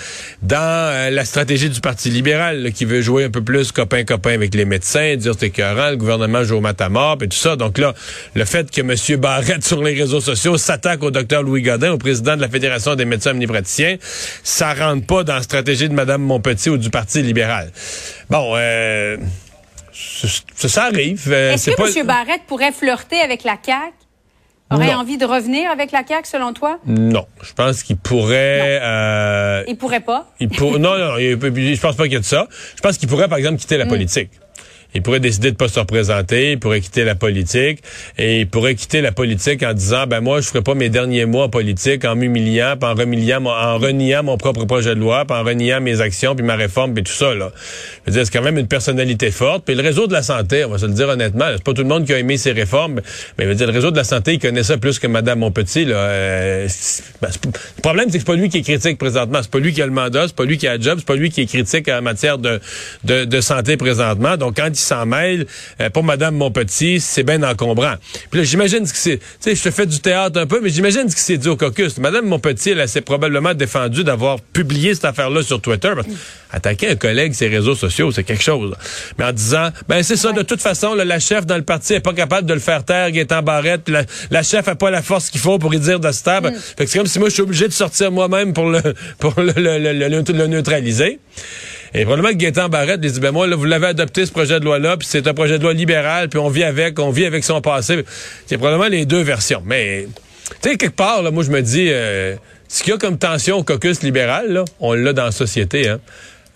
dans 0.42 0.56
euh, 0.58 1.10
la 1.10 1.24
stratégie 1.24 1.70
du 1.70 1.80
Parti 1.80 2.10
libéral, 2.10 2.62
là, 2.62 2.70
qui 2.70 2.84
veut 2.84 3.00
jouer 3.00 3.24
un 3.24 3.30
peu 3.30 3.42
plus 3.42 3.72
copain-copain 3.72 4.34
avec 4.34 4.54
les 4.54 4.64
médecins, 4.64 5.16
dire 5.16 5.34
c'est 5.38 5.46
écœurant, 5.46 5.90
le 5.90 5.96
gouvernement 5.96 6.44
joue 6.44 6.56
au 6.56 6.60
matamor, 6.60 7.18
et 7.22 7.28
tout 7.28 7.36
ça. 7.36 7.56
Donc 7.56 7.78
là, 7.78 7.94
le 8.34 8.44
fait 8.44 8.70
que 8.70 8.80
M. 8.80 9.20
Barrette 9.20 9.64
sur 9.64 9.82
les 9.82 9.94
réseaux 9.94 10.20
sociaux 10.20 10.56
s'attaque 10.58 11.02
au 11.02 11.10
docteur 11.10 11.42
Louis 11.42 11.62
Godin, 11.62 11.92
au 11.92 11.98
président 11.98 12.36
de 12.36 12.40
la 12.40 12.48
Fédération 12.48 12.94
des 12.94 13.04
médecins 13.04 13.32
omnipraticiens, 13.32 13.96
ça 14.42 14.74
rentre 14.74 15.06
pas 15.06 15.24
dans 15.24 15.34
la 15.34 15.42
stratégie 15.42 15.88
de 15.88 15.94
Mme 15.94 16.22
Montpetit 16.22 16.70
ou 16.70 16.78
du 16.78 16.90
Parti 16.90 17.22
libéral. 17.22 17.70
Bon, 18.30 18.52
euh, 18.56 19.16
ça, 19.96 20.68
ça 20.68 20.84
arrive. 20.84 21.24
euh, 21.32 21.52
Est-ce 21.54 21.70
que 21.70 21.76
pas- 21.76 21.88
M. 21.88 22.06
Barrette 22.06 22.42
pourrait 22.46 22.72
flirter 22.72 23.18
avec 23.20 23.44
la 23.44 23.56
CAQ? 23.62 23.92
Aurait 24.72 24.86
Non. 24.92 24.98
envie 24.98 25.16
de 25.16 25.24
revenir 25.24 25.70
avec 25.70 25.92
la 25.92 26.04
CAQ, 26.06 26.26
selon 26.28 26.52
toi? 26.52 26.80
Non, 26.86 27.26
je 27.40 27.52
pense 27.52 27.84
qu'il 27.84 27.96
pourrait. 27.96 28.80
euh, 28.82 29.62
Il 29.68 29.76
pourrait 29.76 30.00
pas? 30.00 30.28
il 30.40 30.48
pour- 30.48 30.78
non, 30.80 30.98
non, 30.98 31.16
je 31.18 31.80
pense 31.80 31.94
pas 31.96 32.02
qu'il 32.04 32.14
y 32.14 32.16
ait 32.16 32.20
de 32.20 32.24
ça. 32.24 32.48
Je 32.74 32.80
pense 32.80 32.98
qu'il 32.98 33.08
pourrait, 33.08 33.28
par 33.28 33.38
exemple, 33.38 33.58
quitter 33.58 33.76
la 33.78 33.86
politique. 33.86 34.30
Il 34.94 35.02
pourrait 35.02 35.20
décider 35.20 35.50
de 35.50 35.56
pas 35.56 35.68
se 35.68 35.78
représenter, 35.78 36.52
il 36.52 36.58
pourrait 36.58 36.80
quitter 36.80 37.04
la 37.04 37.14
politique, 37.14 37.80
et 38.18 38.40
il 38.40 38.48
pourrait 38.48 38.74
quitter 38.74 39.00
la 39.00 39.12
politique 39.12 39.62
en 39.62 39.74
disant, 39.74 40.06
ben 40.06 40.20
moi, 40.20 40.40
je 40.40 40.48
ferai 40.48 40.62
pas 40.62 40.74
mes 40.74 40.88
derniers 40.88 41.26
mois 41.26 41.44
en 41.44 41.48
politique 41.48 42.04
en 42.04 42.16
m'humiliant, 42.16 42.76
en 42.82 42.94
remiliant, 42.94 43.44
en 43.44 43.78
reniant 43.78 44.22
mon 44.22 44.36
propre 44.36 44.64
projet 44.64 44.94
de 44.94 45.00
loi, 45.00 45.24
puis 45.24 45.36
en 45.36 45.42
reniant 45.42 45.80
mes 45.80 46.00
actions, 46.00 46.34
puis 46.34 46.44
ma 46.44 46.56
réforme, 46.56 46.94
puis 46.94 47.02
tout 47.02 47.12
ça. 47.12 47.34
Là. 47.34 47.52
Je 48.06 48.10
veux 48.10 48.16
dire, 48.16 48.26
c'est 48.26 48.32
quand 48.32 48.44
même 48.44 48.58
une 48.58 48.68
personnalité 48.68 49.30
forte. 49.30 49.64
Puis 49.64 49.74
le 49.74 49.82
réseau 49.82 50.06
de 50.06 50.12
la 50.12 50.22
santé, 50.22 50.64
on 50.64 50.70
va 50.70 50.78
se 50.78 50.86
le 50.86 50.92
dire 50.92 51.08
honnêtement, 51.08 51.46
c'est 51.52 51.64
pas 51.64 51.72
tout 51.72 51.82
le 51.82 51.88
monde 51.88 52.04
qui 52.04 52.12
a 52.12 52.18
aimé 52.18 52.36
ses 52.36 52.52
réformes, 52.52 53.00
mais 53.38 53.44
je 53.44 53.48
veux 53.48 53.54
dire, 53.54 53.66
le 53.66 53.72
réseau 53.72 53.90
de 53.90 53.96
la 53.96 54.04
santé, 54.04 54.34
il 54.34 54.38
connaît 54.38 54.62
ça 54.62 54.78
plus 54.78 54.98
que 54.98 55.06
Madame 55.06 55.40
Monpetit. 55.40 55.84
Là. 55.84 55.96
Euh, 55.96 56.68
ben, 57.20 57.28
le 57.44 57.82
problème, 57.82 58.06
c'est 58.10 58.18
que 58.18 58.18
c'est 58.20 58.26
pas 58.26 58.36
lui 58.36 58.48
qui 58.48 58.58
est 58.58 58.62
critique 58.62 58.98
présentement. 58.98 59.40
C'est 59.42 59.50
pas 59.50 59.58
lui 59.58 59.72
qui 59.72 59.82
a 59.82 59.86
le 59.86 59.92
mandat, 59.92 60.26
c'est 60.26 60.36
pas 60.36 60.44
lui 60.44 60.58
qui 60.58 60.66
a 60.66 60.76
le 60.76 60.82
job, 60.82 60.98
c'est 60.98 61.06
pas 61.06 61.16
lui 61.16 61.30
qui 61.30 61.42
est 61.42 61.46
critique 61.46 61.88
en 61.88 62.02
matière 62.02 62.38
de, 62.38 62.60
de, 63.04 63.24
de 63.24 63.40
santé 63.40 63.76
présentement. 63.76 64.36
Donc, 64.36 64.56
quand 64.56 64.70
il 64.76 64.84
s'en 64.84 65.06
mêle, 65.06 65.46
euh, 65.80 65.90
pour 65.90 66.04
Madame 66.04 66.36
Monpetit, 66.36 67.00
c'est 67.00 67.22
bien 67.22 67.42
encombrant. 67.42 67.94
Puis 68.30 68.40
là, 68.40 68.44
j'imagine 68.44 68.86
ce 68.86 68.92
que 68.92 68.98
c'est. 68.98 69.18
Tu 69.18 69.24
sais, 69.40 69.54
je 69.54 69.62
te 69.62 69.70
fais 69.70 69.86
du 69.86 70.00
théâtre 70.00 70.38
un 70.40 70.46
peu, 70.46 70.60
mais 70.62 70.70
j'imagine 70.70 71.08
ce 71.08 71.16
qui 71.16 71.22
s'est 71.22 71.38
dit 71.38 71.48
au 71.48 71.56
caucus. 71.56 71.98
Madame 71.98 72.26
Monpetit, 72.26 72.70
elle, 72.70 72.80
elle 72.80 72.88
s'est 72.88 73.00
probablement 73.00 73.54
défendue 73.54 74.04
d'avoir 74.04 74.40
publié 74.40 74.94
cette 74.94 75.04
affaire-là 75.06 75.42
sur 75.42 75.60
Twitter. 75.60 75.90
Parce 75.94 76.06
que 76.06 76.12
attaquer 76.52 76.88
un 76.90 76.96
collègue 76.96 77.32
ses 77.34 77.48
réseaux 77.48 77.74
sociaux, 77.74 78.12
c'est 78.12 78.24
quelque 78.24 78.42
chose. 78.42 78.74
Mais 79.18 79.24
en 79.24 79.32
disant, 79.32 79.70
ben 79.88 80.02
c'est 80.02 80.16
ça, 80.16 80.32
de 80.32 80.42
toute 80.42 80.60
façon, 80.62 80.94
là, 80.94 81.04
la 81.04 81.18
chef 81.18 81.44
dans 81.46 81.56
le 81.56 81.62
parti 81.64 81.94
est 81.94 82.00
pas 82.00 82.12
capable 82.14 82.46
de 82.46 82.54
le 82.54 82.60
faire 82.60 82.84
taire, 82.84 83.10
Gaétan 83.10 83.42
Barrette, 83.42 83.82
puis 83.84 83.92
la, 83.94 84.04
la 84.30 84.42
chef 84.42 84.68
a 84.68 84.74
pas 84.74 84.90
la 84.90 85.02
force 85.02 85.28
qu'il 85.30 85.40
faut 85.40 85.58
pour 85.58 85.74
y 85.74 85.80
dire 85.80 86.00
de 86.00 86.10
se 86.12 86.22
taire. 86.22 86.42
Ben, 86.42 86.54
Fait 86.54 86.84
que 86.84 86.90
c'est 86.90 86.98
comme 86.98 87.06
si 87.08 87.18
moi, 87.18 87.28
je 87.28 87.34
suis 87.34 87.42
obligé 87.42 87.66
de 87.68 87.72
sortir 87.72 88.10
moi-même 88.12 88.52
pour 88.52 88.70
le, 88.70 88.80
pour 89.18 89.34
le, 89.40 89.52
le, 89.56 89.78
le, 89.78 89.92
le- 90.08 90.32
le 90.32 90.46
neutraliser. 90.46 91.18
Et 91.94 92.04
probablement 92.04 92.30
que 92.30 92.36
Gaétan 92.36 92.68
Barrette 92.68 93.02
lui 93.02 93.10
dit, 93.10 93.20
ben 93.20 93.32
moi, 93.32 93.46
là, 93.46 93.56
vous 93.56 93.64
l'avez 93.64 93.88
adopté, 93.88 94.26
ce 94.26 94.32
projet 94.32 94.60
de 94.60 94.64
loi-là, 94.64 94.96
puis 94.96 95.08
c'est 95.10 95.26
un 95.26 95.34
projet 95.34 95.58
de 95.58 95.62
loi 95.62 95.72
libéral, 95.72 96.28
puis 96.28 96.38
on 96.38 96.48
vit 96.48 96.64
avec, 96.64 96.98
on 96.98 97.10
vit 97.10 97.26
avec 97.26 97.44
son 97.44 97.60
passé. 97.60 98.04
C'est 98.46 98.58
probablement 98.58 98.88
les 98.88 99.06
deux 99.06 99.22
versions. 99.22 99.62
Mais, 99.64 100.08
tu 100.62 100.70
sais, 100.70 100.76
quelque 100.76 100.96
part, 100.96 101.22
là, 101.22 101.30
moi, 101.30 101.42
je 101.42 101.50
me 101.50 101.62
dis, 101.62 101.88
euh, 101.90 102.36
ce 102.68 102.82
qu'il 102.82 102.92
y 102.92 102.96
a 102.96 102.98
comme 102.98 103.18
tension 103.18 103.58
au 103.58 103.62
caucus 103.62 104.02
libéral, 104.02 104.52
là, 104.52 104.64
on 104.80 104.92
l'a 104.92 105.12
dans 105.12 105.24
la 105.24 105.32
société, 105.32 105.88
hein. 105.88 106.00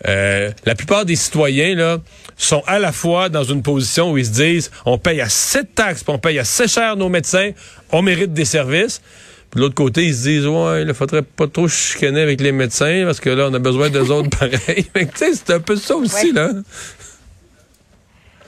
Euh, 0.08 0.50
la 0.64 0.74
plupart 0.74 1.04
des 1.04 1.16
citoyens 1.16 1.74
là, 1.74 1.98
sont 2.36 2.62
à 2.66 2.78
la 2.78 2.90
fois 2.90 3.28
dans 3.28 3.44
une 3.44 3.62
position 3.62 4.12
où 4.12 4.18
ils 4.18 4.24
se 4.24 4.30
disent 4.30 4.70
on 4.86 4.96
paye 4.96 5.18
de 5.18 5.66
taxes, 5.74 6.02
puis 6.02 6.14
on 6.14 6.18
paye 6.18 6.38
assez 6.38 6.68
cher 6.68 6.96
nos 6.96 7.10
médecins, 7.10 7.50
on 7.92 8.00
mérite 8.00 8.32
des 8.32 8.46
services. 8.46 9.02
Puis 9.50 9.58
de 9.58 9.60
l'autre 9.62 9.74
côté, 9.74 10.04
ils 10.04 10.14
se 10.14 10.22
disent 10.22 10.46
ouais, 10.46 10.82
il 10.82 10.94
faudrait 10.94 11.22
pas 11.22 11.48
trop 11.48 11.66
chicaner 11.66 12.20
avec 12.22 12.40
les 12.40 12.52
médecins 12.52 13.02
parce 13.04 13.18
que 13.20 13.30
là, 13.30 13.48
on 13.50 13.54
a 13.54 13.58
besoin 13.58 13.90
d'eux 13.90 14.10
autres 14.12 14.30
pareil. 14.30 14.84
Que, 14.94 15.00
tu 15.00 15.10
sais, 15.16 15.34
c'est 15.34 15.50
un 15.52 15.60
peu 15.60 15.76
ça 15.76 15.96
aussi, 15.96 16.26
Ouais. 16.26 16.32
là. 16.32 16.50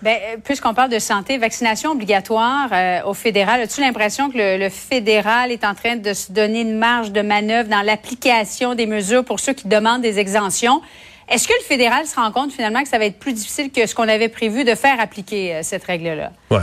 Ben, 0.03 0.17
euh, 0.21 0.37
puisqu'on 0.43 0.75
parle 0.75 0.91
de 0.91 0.99
santé, 0.99 1.39
vaccination 1.39 1.93
obligatoire 1.93 2.69
euh, 2.73 3.03
au 3.05 3.15
fédéral, 3.15 3.61
as-tu 3.61 3.81
l'impression 3.81 4.31
que 4.31 4.37
le, 4.37 4.59
le, 4.59 4.69
fédéral 4.69 5.53
est 5.53 5.65
en 5.65 5.75
train 5.75 5.95
de 5.95 6.13
se 6.13 6.33
donner 6.33 6.63
une 6.63 6.77
marge 6.77 7.13
de 7.13 7.21
manœuvre 7.23 7.69
dans 7.69 7.83
l'application 7.83 8.75
des 8.75 8.87
mesures 8.87 9.25
pour 9.25 9.39
ceux 9.39 9.53
qui 9.53 9.69
demandent 9.69 10.03
des 10.03 10.19
exemptions? 10.19 10.83
Est-ce 11.29 11.47
que 11.47 11.53
le 11.57 11.65
fédéral 11.65 12.05
se 12.07 12.17
rend 12.17 12.33
compte 12.33 12.53
finalement 12.53 12.83
que 12.83 12.89
ça 12.89 12.99
va 12.99 13.05
être 13.05 13.19
plus 13.21 13.33
difficile 13.33 13.71
que 13.71 13.87
ce 13.87 13.95
qu'on 13.95 14.09
avait 14.09 14.29
prévu 14.29 14.65
de 14.65 14.75
faire 14.75 14.99
appliquer 14.99 15.55
euh, 15.55 15.61
cette 15.63 15.85
règle-là? 15.85 16.33
Ouais. 16.51 16.59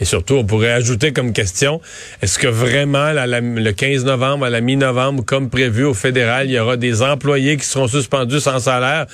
Et 0.00 0.04
surtout, 0.04 0.34
on 0.34 0.44
pourrait 0.44 0.72
ajouter 0.72 1.12
comme 1.12 1.32
question, 1.32 1.80
est-ce 2.22 2.38
que 2.38 2.46
vraiment 2.46 3.12
le 3.12 3.70
15 3.70 4.04
novembre 4.04 4.44
à 4.44 4.50
la 4.50 4.60
mi-novembre, 4.60 5.24
comme 5.24 5.48
prévu 5.48 5.84
au 5.84 5.94
fédéral, 5.94 6.46
il 6.46 6.52
y 6.52 6.58
aura 6.58 6.76
des 6.76 7.02
employés 7.02 7.56
qui 7.56 7.64
seront 7.64 7.88
suspendus 7.88 8.40
sans 8.40 8.58
salaire? 8.58 9.06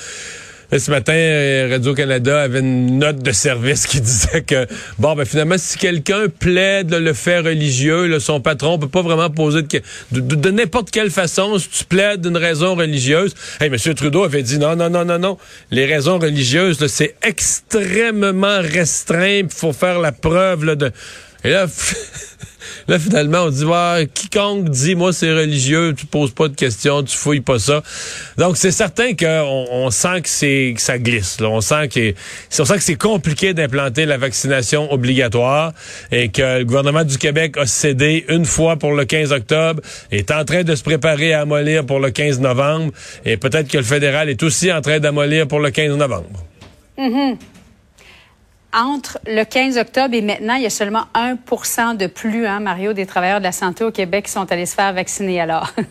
Ce 0.78 0.90
matin, 0.90 1.12
euh, 1.12 1.68
Radio-Canada 1.70 2.42
avait 2.42 2.60
une 2.60 2.98
note 2.98 3.18
de 3.18 3.32
service 3.32 3.86
qui 3.86 4.00
disait 4.00 4.42
que, 4.42 4.66
bon, 4.98 5.14
ben 5.14 5.24
finalement, 5.24 5.56
si 5.58 5.76
quelqu'un 5.78 6.28
plaide 6.28 6.94
le 6.94 7.12
fait 7.12 7.40
religieux, 7.40 8.06
là, 8.06 8.20
son 8.20 8.40
patron 8.40 8.78
peut 8.78 8.88
pas 8.88 9.02
vraiment 9.02 9.28
poser 9.28 9.62
de, 9.62 9.82
de, 10.12 10.20
de, 10.20 10.50
n'importe 10.50 10.90
quelle 10.90 11.10
façon, 11.10 11.58
si 11.58 11.68
tu 11.68 11.84
plaides 11.84 12.22
d'une 12.22 12.36
raison 12.36 12.74
religieuse. 12.74 13.34
Hey, 13.60 13.68
M. 13.68 13.94
Trudeau 13.94 14.24
avait 14.24 14.42
dit 14.42 14.58
non, 14.58 14.74
non, 14.74 14.88
non, 14.88 15.04
non, 15.04 15.18
non. 15.18 15.38
Les 15.70 15.84
raisons 15.84 16.18
religieuses, 16.18 16.86
c'est 16.86 17.16
extrêmement 17.22 18.60
restreint. 18.60 19.40
Il 19.44 19.50
faut 19.50 19.72
faire 19.72 19.98
la 19.98 20.12
preuve 20.12 20.64
là, 20.64 20.74
de... 20.74 20.90
Et 21.44 21.50
là... 21.50 21.66
Là, 22.88 22.98
finalement, 22.98 23.44
on 23.44 23.50
dit, 23.50 23.64
ouais, 23.64 24.08
quiconque 24.12 24.68
dit, 24.70 24.94
moi, 24.94 25.12
c'est 25.12 25.32
religieux, 25.32 25.94
tu 25.96 26.06
poses 26.06 26.32
pas 26.32 26.48
de 26.48 26.56
questions, 26.56 27.02
tu 27.02 27.16
fouilles 27.16 27.40
pas 27.40 27.58
ça. 27.58 27.82
Donc, 28.38 28.56
c'est 28.56 28.70
certain 28.70 29.14
qu'on 29.14 29.66
on 29.70 29.90
sent 29.90 30.22
que 30.22 30.28
c'est 30.28 30.72
que 30.76 30.82
ça 30.82 30.98
glisse. 30.98 31.40
Là. 31.40 31.48
On 31.48 31.60
sent 31.60 31.88
que 31.88 32.12
que 32.72 32.80
c'est 32.80 32.96
compliqué 32.96 33.54
d'implanter 33.54 34.06
la 34.06 34.16
vaccination 34.16 34.92
obligatoire 34.92 35.72
et 36.10 36.28
que 36.28 36.58
le 36.58 36.64
gouvernement 36.64 37.04
du 37.04 37.18
Québec 37.18 37.56
a 37.56 37.66
cédé 37.66 38.24
une 38.28 38.44
fois 38.44 38.76
pour 38.76 38.92
le 38.92 39.04
15 39.04 39.32
octobre, 39.32 39.82
est 40.10 40.30
en 40.30 40.44
train 40.44 40.62
de 40.62 40.74
se 40.74 40.82
préparer 40.82 41.34
à 41.34 41.42
amollir 41.42 41.84
pour 41.84 42.00
le 42.00 42.10
15 42.10 42.40
novembre 42.40 42.92
et 43.24 43.36
peut-être 43.36 43.68
que 43.68 43.78
le 43.78 43.84
fédéral 43.84 44.28
est 44.28 44.42
aussi 44.42 44.72
en 44.72 44.80
train 44.80 45.00
d'amollir 45.00 45.46
pour 45.46 45.60
le 45.60 45.70
15 45.70 45.96
novembre. 45.96 46.28
Mm 46.98 47.34
entre 48.74 49.18
le 49.26 49.44
15 49.44 49.76
octobre 49.76 50.14
et 50.14 50.22
maintenant, 50.22 50.54
il 50.54 50.62
y 50.62 50.66
a 50.66 50.70
seulement 50.70 51.04
1% 51.14 51.96
de 51.96 52.06
plus, 52.06 52.46
hein, 52.46 52.60
Mario, 52.60 52.92
des 52.92 53.06
travailleurs 53.06 53.38
de 53.38 53.44
la 53.44 53.52
santé 53.52 53.84
au 53.84 53.90
Québec 53.90 54.26
qui 54.26 54.32
sont 54.32 54.50
allés 54.50 54.66
se 54.66 54.74
faire 54.74 54.92
vacciner 54.92 55.40
alors. 55.40 55.72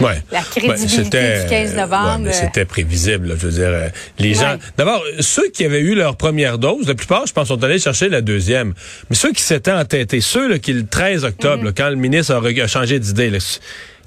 Ouais. 0.00 0.20
la 0.32 0.40
crédibilité 0.40 1.42
du 1.42 1.48
15 1.48 1.76
novembre. 1.76 2.26
Ouais, 2.26 2.32
c'était 2.32 2.64
prévisible, 2.64 3.36
je 3.38 3.46
veux 3.46 3.52
dire. 3.52 3.68
Euh, 3.68 3.88
les 4.18 4.34
gens. 4.34 4.56
D'abord, 4.76 5.02
ceux 5.20 5.48
qui 5.50 5.64
avaient 5.64 5.80
eu 5.80 5.94
leur 5.94 6.16
première 6.16 6.58
dose, 6.58 6.88
la 6.88 6.94
plupart, 6.94 7.26
je 7.26 7.32
pense, 7.32 7.48
sont 7.48 7.62
allés 7.62 7.78
chercher 7.78 8.08
la 8.08 8.20
deuxième. 8.20 8.74
Mais 9.10 9.16
ceux 9.16 9.32
qui 9.32 9.42
s'étaient 9.42 9.72
entêtés, 9.72 10.20
ceux 10.20 10.48
là, 10.48 10.58
qui 10.58 10.72
le 10.72 10.86
13 10.86 11.24
octobre, 11.24 11.64
mm-hmm. 11.64 11.74
quand 11.76 11.88
le 11.90 11.96
ministre 11.96 12.34
a, 12.34 12.66
changé 12.66 12.98
d'idée, 12.98 13.32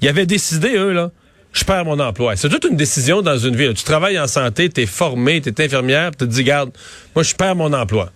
ils 0.02 0.08
avaient 0.08 0.26
décidé, 0.26 0.76
eux, 0.76 0.92
là 0.92 1.10
je 1.56 1.64
perds 1.64 1.86
mon 1.86 1.98
emploi. 1.98 2.36
C'est 2.36 2.50
toute 2.50 2.64
une 2.64 2.76
décision 2.76 3.22
dans 3.22 3.38
une 3.38 3.56
ville. 3.56 3.72
Tu 3.72 3.84
travailles 3.84 4.18
en 4.18 4.26
santé, 4.26 4.68
tu 4.68 4.82
es 4.82 4.86
formé, 4.86 5.40
tu 5.40 5.48
es 5.48 5.64
infirmière, 5.64 6.10
tu 6.10 6.18
te 6.18 6.24
dis, 6.24 6.44
garde, 6.44 6.70
moi, 7.14 7.22
je 7.22 7.34
perds 7.34 7.56
mon 7.56 7.72
emploi. 7.72 8.12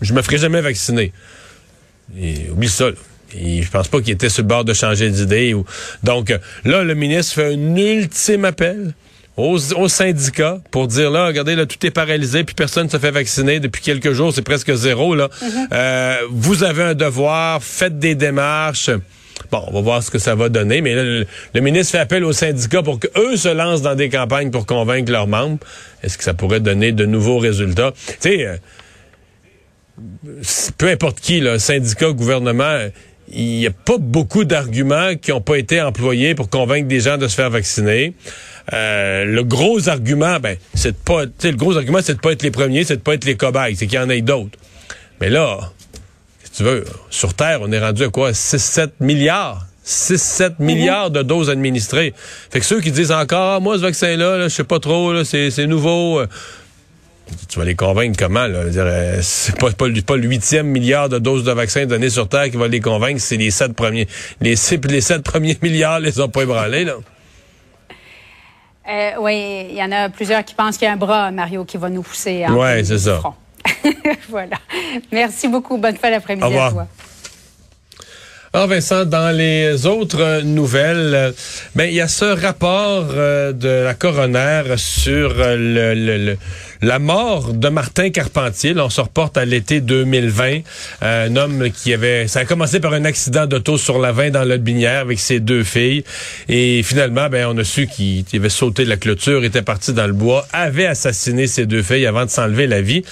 Je 0.00 0.12
me 0.12 0.22
ferai 0.22 0.38
jamais 0.38 0.60
vacciner. 0.60 1.12
Et, 2.18 2.50
oublie 2.50 2.68
ça. 2.68 2.90
Là. 2.90 2.96
Et 3.38 3.62
je 3.62 3.70
pense 3.70 3.88
pas 3.88 4.00
qu'il 4.00 4.12
était 4.12 4.28
sur 4.28 4.42
le 4.42 4.48
bord 4.48 4.64
de 4.64 4.72
changer 4.72 5.08
d'idée. 5.10 5.54
Ou... 5.54 5.64
Donc 6.02 6.32
là, 6.64 6.82
le 6.82 6.94
ministre 6.94 7.34
fait 7.34 7.54
un 7.54 7.76
ultime 7.76 8.44
appel 8.44 8.92
aux, 9.36 9.88
syndicats 9.88 10.58
pour 10.70 10.86
dire 10.86 11.10
là, 11.10 11.26
regardez, 11.26 11.54
là, 11.54 11.66
tout 11.66 11.84
est 11.86 11.90
paralysé, 11.90 12.44
puis 12.44 12.54
personne 12.54 12.86
ne 12.86 12.90
se 12.90 12.98
fait 12.98 13.10
vacciner 13.10 13.60
depuis 13.60 13.82
quelques 13.82 14.12
jours, 14.12 14.32
c'est 14.34 14.42
presque 14.42 14.74
zéro. 14.74 15.14
Là. 15.14 15.28
Mm-hmm. 15.28 15.66
euh, 15.72 16.16
vous 16.30 16.62
avez 16.62 16.82
un 16.82 16.94
devoir, 16.94 17.62
faites 17.62 17.98
des 17.98 18.14
démarches. 18.14 18.90
Bon, 19.50 19.64
on 19.68 19.72
va 19.72 19.80
voir 19.80 20.02
ce 20.02 20.10
que 20.10 20.18
ça 20.18 20.34
va 20.34 20.48
donner, 20.48 20.80
mais 20.80 20.94
là, 20.94 21.24
le, 21.54 21.60
ministre 21.60 21.92
fait 21.92 21.98
appel 21.98 22.24
aux 22.24 22.32
syndicats 22.32 22.82
pour 22.82 23.00
qu'eux 23.00 23.36
se 23.36 23.48
lancent 23.48 23.82
dans 23.82 23.94
des 23.94 24.10
campagnes 24.10 24.50
pour 24.50 24.66
convaincre 24.66 25.10
leurs 25.10 25.26
membres. 25.26 25.58
Est-ce 26.02 26.18
que 26.18 26.24
ça 26.24 26.34
pourrait 26.34 26.60
donner 26.60 26.92
de 26.92 27.06
nouveaux 27.06 27.38
résultats? 27.38 27.92
Tu 28.06 28.14
sais, 28.20 28.46
euh, 28.46 28.56
peu 30.78 30.88
importe 30.88 31.20
qui, 31.20 31.40
là, 31.40 31.58
syndicat, 31.58 32.12
gouvernement, 32.12 32.78
il 33.32 33.58
n'y 33.58 33.66
a 33.66 33.70
pas 33.70 33.98
beaucoup 33.98 34.44
d'arguments 34.44 35.14
qui 35.20 35.30
n'ont 35.30 35.40
pas 35.40 35.56
été 35.56 35.80
employés 35.80 36.34
pour 36.34 36.50
convaincre 36.50 36.88
des 36.88 37.00
gens 37.00 37.16
de 37.16 37.28
se 37.28 37.34
faire 37.34 37.50
vacciner. 37.50 38.14
Euh, 38.72 39.24
le 39.24 39.44
gros 39.44 39.88
argument, 39.88 40.38
ben, 40.40 40.56
c'est 40.74 40.92
de 40.92 40.96
pas, 40.96 41.24
le 41.24 41.56
gros 41.56 41.76
argument, 41.76 42.00
c'est 42.02 42.14
de 42.14 42.20
pas 42.20 42.32
être 42.32 42.42
les 42.42 42.50
premiers, 42.50 42.84
c'est 42.84 42.96
de 42.96 43.02
pas 43.02 43.14
être 43.14 43.24
les 43.24 43.36
cobayes, 43.36 43.76
c'est 43.76 43.86
qu'il 43.86 43.98
y 43.98 44.02
en 44.02 44.10
ait 44.10 44.20
d'autres. 44.20 44.58
Mais 45.20 45.28
là, 45.28 45.58
si 46.44 46.50
tu 46.52 46.62
veux, 46.62 46.84
sur 47.10 47.34
Terre, 47.34 47.60
on 47.62 47.70
est 47.70 47.78
rendu 47.78 48.02
à 48.04 48.08
quoi? 48.08 48.32
6-7 48.32 48.90
milliards. 49.00 49.66
6-7 49.86 50.54
mhm. 50.58 50.66
milliards 50.66 51.10
de 51.10 51.22
doses 51.22 51.50
administrées. 51.50 52.14
Fait 52.50 52.60
que 52.60 52.66
ceux 52.66 52.80
qui 52.80 52.90
disent 52.90 53.12
encore, 53.12 53.54
ah, 53.56 53.60
moi, 53.60 53.76
ce 53.76 53.82
vaccin-là, 53.82 54.38
là, 54.38 54.48
je 54.48 54.54
sais 54.54 54.64
pas 54.64 54.78
trop, 54.78 55.24
c'est 55.24 55.66
nouveau. 55.66 56.20
Tu 57.48 57.58
vas 57.58 57.64
les 57.64 57.74
convaincre 57.74 58.16
comment? 58.18 58.46
Là? 58.46 58.58
Euh, 58.58 59.18
c'est 59.22 59.58
pas, 59.58 59.70
pas, 59.70 59.86
pas, 60.06 60.16
le 60.16 60.28
huitième 60.28 60.66
milliard 60.66 61.08
de 61.08 61.18
doses 61.18 61.44
de 61.44 61.52
vaccins 61.52 61.86
donnés 61.86 62.10
sur 62.10 62.28
Terre 62.28 62.50
qui 62.50 62.56
va 62.56 62.68
les 62.68 62.80
convaincre, 62.80 63.20
c'est 63.20 63.36
les 63.36 63.50
sept 63.50 63.74
premiers. 63.74 64.08
Les, 64.40 64.54
les 64.88 65.00
sept 65.00 65.22
premiers 65.22 65.58
milliards 65.62 66.00
les 66.00 66.20
ont 66.20 66.28
pas 66.28 66.42
ébranlés, 66.42 66.84
là. 66.84 66.94
Euh, 68.88 69.10
oui, 69.20 69.66
il 69.70 69.76
y 69.76 69.82
en 69.82 69.92
a 69.92 70.08
plusieurs 70.08 70.44
qui 70.44 70.54
pensent 70.54 70.76
qu'il 70.76 70.86
y 70.86 70.88
a 70.88 70.94
un 70.94 70.96
bras, 70.96 71.30
Mario, 71.30 71.64
qui 71.64 71.76
va 71.76 71.88
nous 71.88 72.02
pousser. 72.02 72.44
Oui, 72.50 72.84
c'est 72.84 72.98
ça. 72.98 73.20
voilà. 74.28 74.56
Merci 75.12 75.48
beaucoup. 75.48 75.78
Bonne 75.78 75.96
fin 75.96 76.10
d'après-midi 76.10 76.56
à 76.56 76.70
toi. 76.70 76.86
Alors 78.52 78.66
Vincent, 78.66 79.04
dans 79.04 79.36
les 79.36 79.86
autres 79.86 80.40
nouvelles, 80.42 81.34
ben 81.76 81.84
il 81.84 81.94
y 81.94 82.00
a 82.00 82.08
ce 82.08 82.24
rapport 82.24 83.06
euh, 83.10 83.52
de 83.52 83.84
la 83.84 83.94
coroner 83.94 84.74
sur 84.76 85.34
euh, 85.38 85.54
le, 85.56 86.36
la 86.82 86.98
mort 86.98 87.52
de 87.52 87.68
Martin 87.68 88.10
Carpentier. 88.10 88.74
Là, 88.74 88.86
on 88.86 88.90
se 88.90 89.00
reporte 89.00 89.36
à 89.36 89.44
l'été 89.44 89.80
2020. 89.80 90.60
Euh, 91.02 91.26
un 91.28 91.36
homme 91.36 91.70
qui 91.70 91.92
avait, 91.92 92.28
ça 92.28 92.40
a 92.40 92.44
commencé 92.44 92.80
par 92.80 92.92
un 92.92 93.04
accident 93.04 93.46
d'auto 93.46 93.76
sur 93.78 93.98
la 93.98 94.12
20 94.12 94.30
dans 94.30 94.44
le 94.44 94.56
binière 94.56 95.00
avec 95.00 95.18
ses 95.18 95.40
deux 95.40 95.64
filles, 95.64 96.04
et 96.48 96.82
finalement, 96.82 97.28
ben 97.28 97.46
on 97.46 97.58
a 97.58 97.64
su 97.64 97.86
qu'il 97.86 98.24
avait 98.32 98.48
sauté 98.48 98.84
la 98.84 98.96
clôture, 98.96 99.44
était 99.44 99.62
parti 99.62 99.92
dans 99.92 100.06
le 100.06 100.12
bois, 100.12 100.46
avait 100.52 100.86
assassiné 100.86 101.46
ses 101.46 101.66
deux 101.66 101.82
filles 101.82 102.06
avant 102.06 102.24
de 102.24 102.30
s'enlever 102.30 102.66
la 102.66 102.80
vie. 102.80 103.04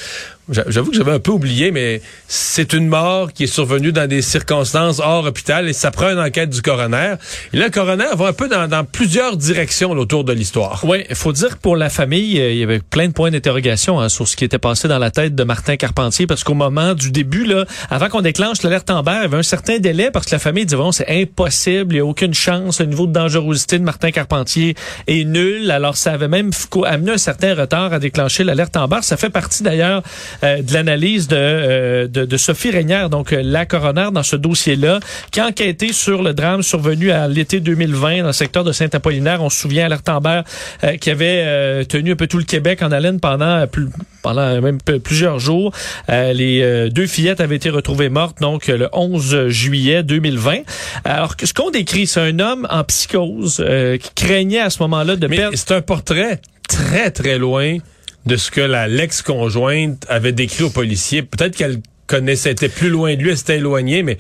J'avoue 0.50 0.90
que 0.90 0.96
j'avais 0.96 1.12
un 1.12 1.18
peu 1.18 1.32
oublié, 1.32 1.70
mais 1.70 2.00
c'est 2.26 2.72
une 2.72 2.88
mort 2.88 3.32
qui 3.32 3.44
est 3.44 3.48
survenue 3.48 3.92
dans 3.92 4.08
des 4.08 4.22
circonstances 4.22 4.98
hors 4.98 5.26
hôpital 5.26 5.68
et 5.68 5.74
ça 5.74 5.90
prend 5.90 6.10
une 6.10 6.18
enquête 6.18 6.48
du 6.48 6.62
coroner. 6.62 7.14
Et 7.52 7.58
là, 7.58 7.66
le 7.66 7.70
coroner 7.70 8.06
va 8.16 8.28
un 8.28 8.32
peu 8.32 8.48
dans, 8.48 8.84
plusieurs 8.84 9.36
directions 9.36 9.90
autour 9.90 10.24
de 10.24 10.32
l'histoire. 10.32 10.80
Oui, 10.84 11.04
il 11.08 11.16
faut 11.16 11.32
dire 11.32 11.56
que 11.56 11.62
pour 11.62 11.76
la 11.76 11.90
famille, 11.90 12.40
euh, 12.40 12.52
il 12.52 12.58
y 12.58 12.62
avait 12.62 12.78
plein 12.78 13.08
de 13.08 13.12
points 13.12 13.30
d'interrogation 13.30 14.00
hein, 14.00 14.08
sur 14.08 14.26
ce 14.26 14.36
qui 14.36 14.44
était 14.44 14.58
passé 14.58 14.88
dans 14.88 14.98
la 14.98 15.10
tête 15.10 15.34
de 15.34 15.44
Martin 15.44 15.76
Carpentier 15.76 16.26
parce 16.26 16.44
qu'au 16.44 16.54
moment 16.54 16.94
du 16.94 17.10
début, 17.10 17.44
là, 17.44 17.66
avant 17.90 18.08
qu'on 18.08 18.22
déclenche 18.22 18.62
l'alerte 18.62 18.88
Amber, 18.90 19.16
il 19.16 19.22
y 19.22 19.24
avait 19.24 19.36
un 19.36 19.42
certain 19.42 19.78
délai 19.78 20.10
parce 20.10 20.26
que 20.26 20.32
la 20.32 20.38
famille 20.38 20.64
disait 20.64 20.76
bon, 20.76 20.92
c'est 20.92 21.08
impossible, 21.08 21.94
il 21.94 21.96
n'y 21.96 22.00
a 22.00 22.06
aucune 22.06 22.34
chance, 22.34 22.80
le 22.80 22.86
niveau 22.86 23.06
de 23.06 23.12
dangerosité 23.12 23.78
de 23.78 23.84
Martin 23.84 24.10
Carpentier 24.10 24.74
est 25.06 25.24
nul. 25.24 25.70
Alors 25.70 25.96
ça 25.96 26.12
avait 26.12 26.28
même 26.28 26.50
amené 26.86 27.12
un 27.12 27.18
certain 27.18 27.54
retard 27.54 27.92
à 27.92 27.98
déclencher 27.98 28.44
l'alerte 28.44 28.76
Amber. 28.76 28.98
Ça 29.02 29.16
fait 29.16 29.30
partie 29.30 29.62
d'ailleurs 29.62 30.02
euh, 30.44 30.62
de 30.62 30.72
l'analyse 30.72 31.26
de, 31.26 31.36
euh, 31.36 32.06
de, 32.06 32.24
de, 32.24 32.36
Sophie 32.36 32.70
Régnière, 32.70 33.10
donc 33.10 33.32
euh, 33.32 33.42
la 33.42 33.66
coroner 33.66 34.08
dans 34.12 34.22
ce 34.22 34.36
dossier-là, 34.36 35.00
qui 35.32 35.40
a 35.40 35.46
enquêté 35.46 35.92
sur 35.92 36.22
le 36.22 36.32
drame 36.32 36.62
survenu 36.62 37.10
à 37.10 37.26
l'été 37.26 37.58
2020 37.58 38.20
dans 38.20 38.26
le 38.28 38.32
secteur 38.32 38.62
de 38.62 38.70
Saint-Apollinaire. 38.70 39.42
On 39.42 39.50
se 39.50 39.60
souvient 39.60 39.86
à 39.86 39.88
l'Artambert 39.88 40.44
qui 41.00 41.10
avait 41.10 41.84
tenu 41.86 42.12
un 42.12 42.16
peu 42.16 42.26
tout 42.26 42.38
le 42.38 42.44
Québec 42.44 42.82
en 42.82 42.92
haleine 42.92 43.20
pendant 43.20 43.66
plus, 43.66 43.88
pendant 44.22 44.60
même 44.60 44.78
plusieurs 45.02 45.38
jours. 45.38 45.72
les 46.08 46.88
deux 46.90 47.06
fillettes 47.06 47.40
avaient 47.40 47.56
été 47.56 47.70
retrouvées 47.70 48.08
mortes 48.08 48.40
donc 48.40 48.68
le 48.68 48.88
11 48.92 49.48
juillet 49.48 50.02
2020. 50.02 50.58
Alors 51.04 51.34
ce 51.42 51.52
qu'on 51.52 51.70
décrit, 51.70 52.06
c'est 52.06 52.20
un 52.20 52.38
homme 52.38 52.66
en 52.70 52.84
psychose 52.84 53.64
qui 54.00 54.10
craignait 54.14 54.60
à 54.60 54.70
ce 54.70 54.82
moment-là 54.82 55.16
de 55.16 55.26
perdre. 55.26 55.56
C'est 55.56 55.72
un 55.72 55.82
portrait 55.82 56.40
très 56.68 57.10
très 57.10 57.38
loin 57.38 57.78
de 58.28 58.36
ce 58.36 58.50
que 58.50 58.60
la 58.60 58.86
l'ex-conjointe 58.86 60.04
avait 60.08 60.32
décrit 60.32 60.62
aux 60.62 60.70
policiers. 60.70 61.22
Peut-être 61.22 61.56
qu'elle 61.56 61.80
connaissait, 62.06 62.52
était 62.52 62.68
plus 62.68 62.90
loin 62.90 63.14
de 63.14 63.22
lui, 63.22 63.30
elle 63.30 63.38
s'était 63.38 63.56
éloignée, 63.56 64.02
mais 64.02 64.18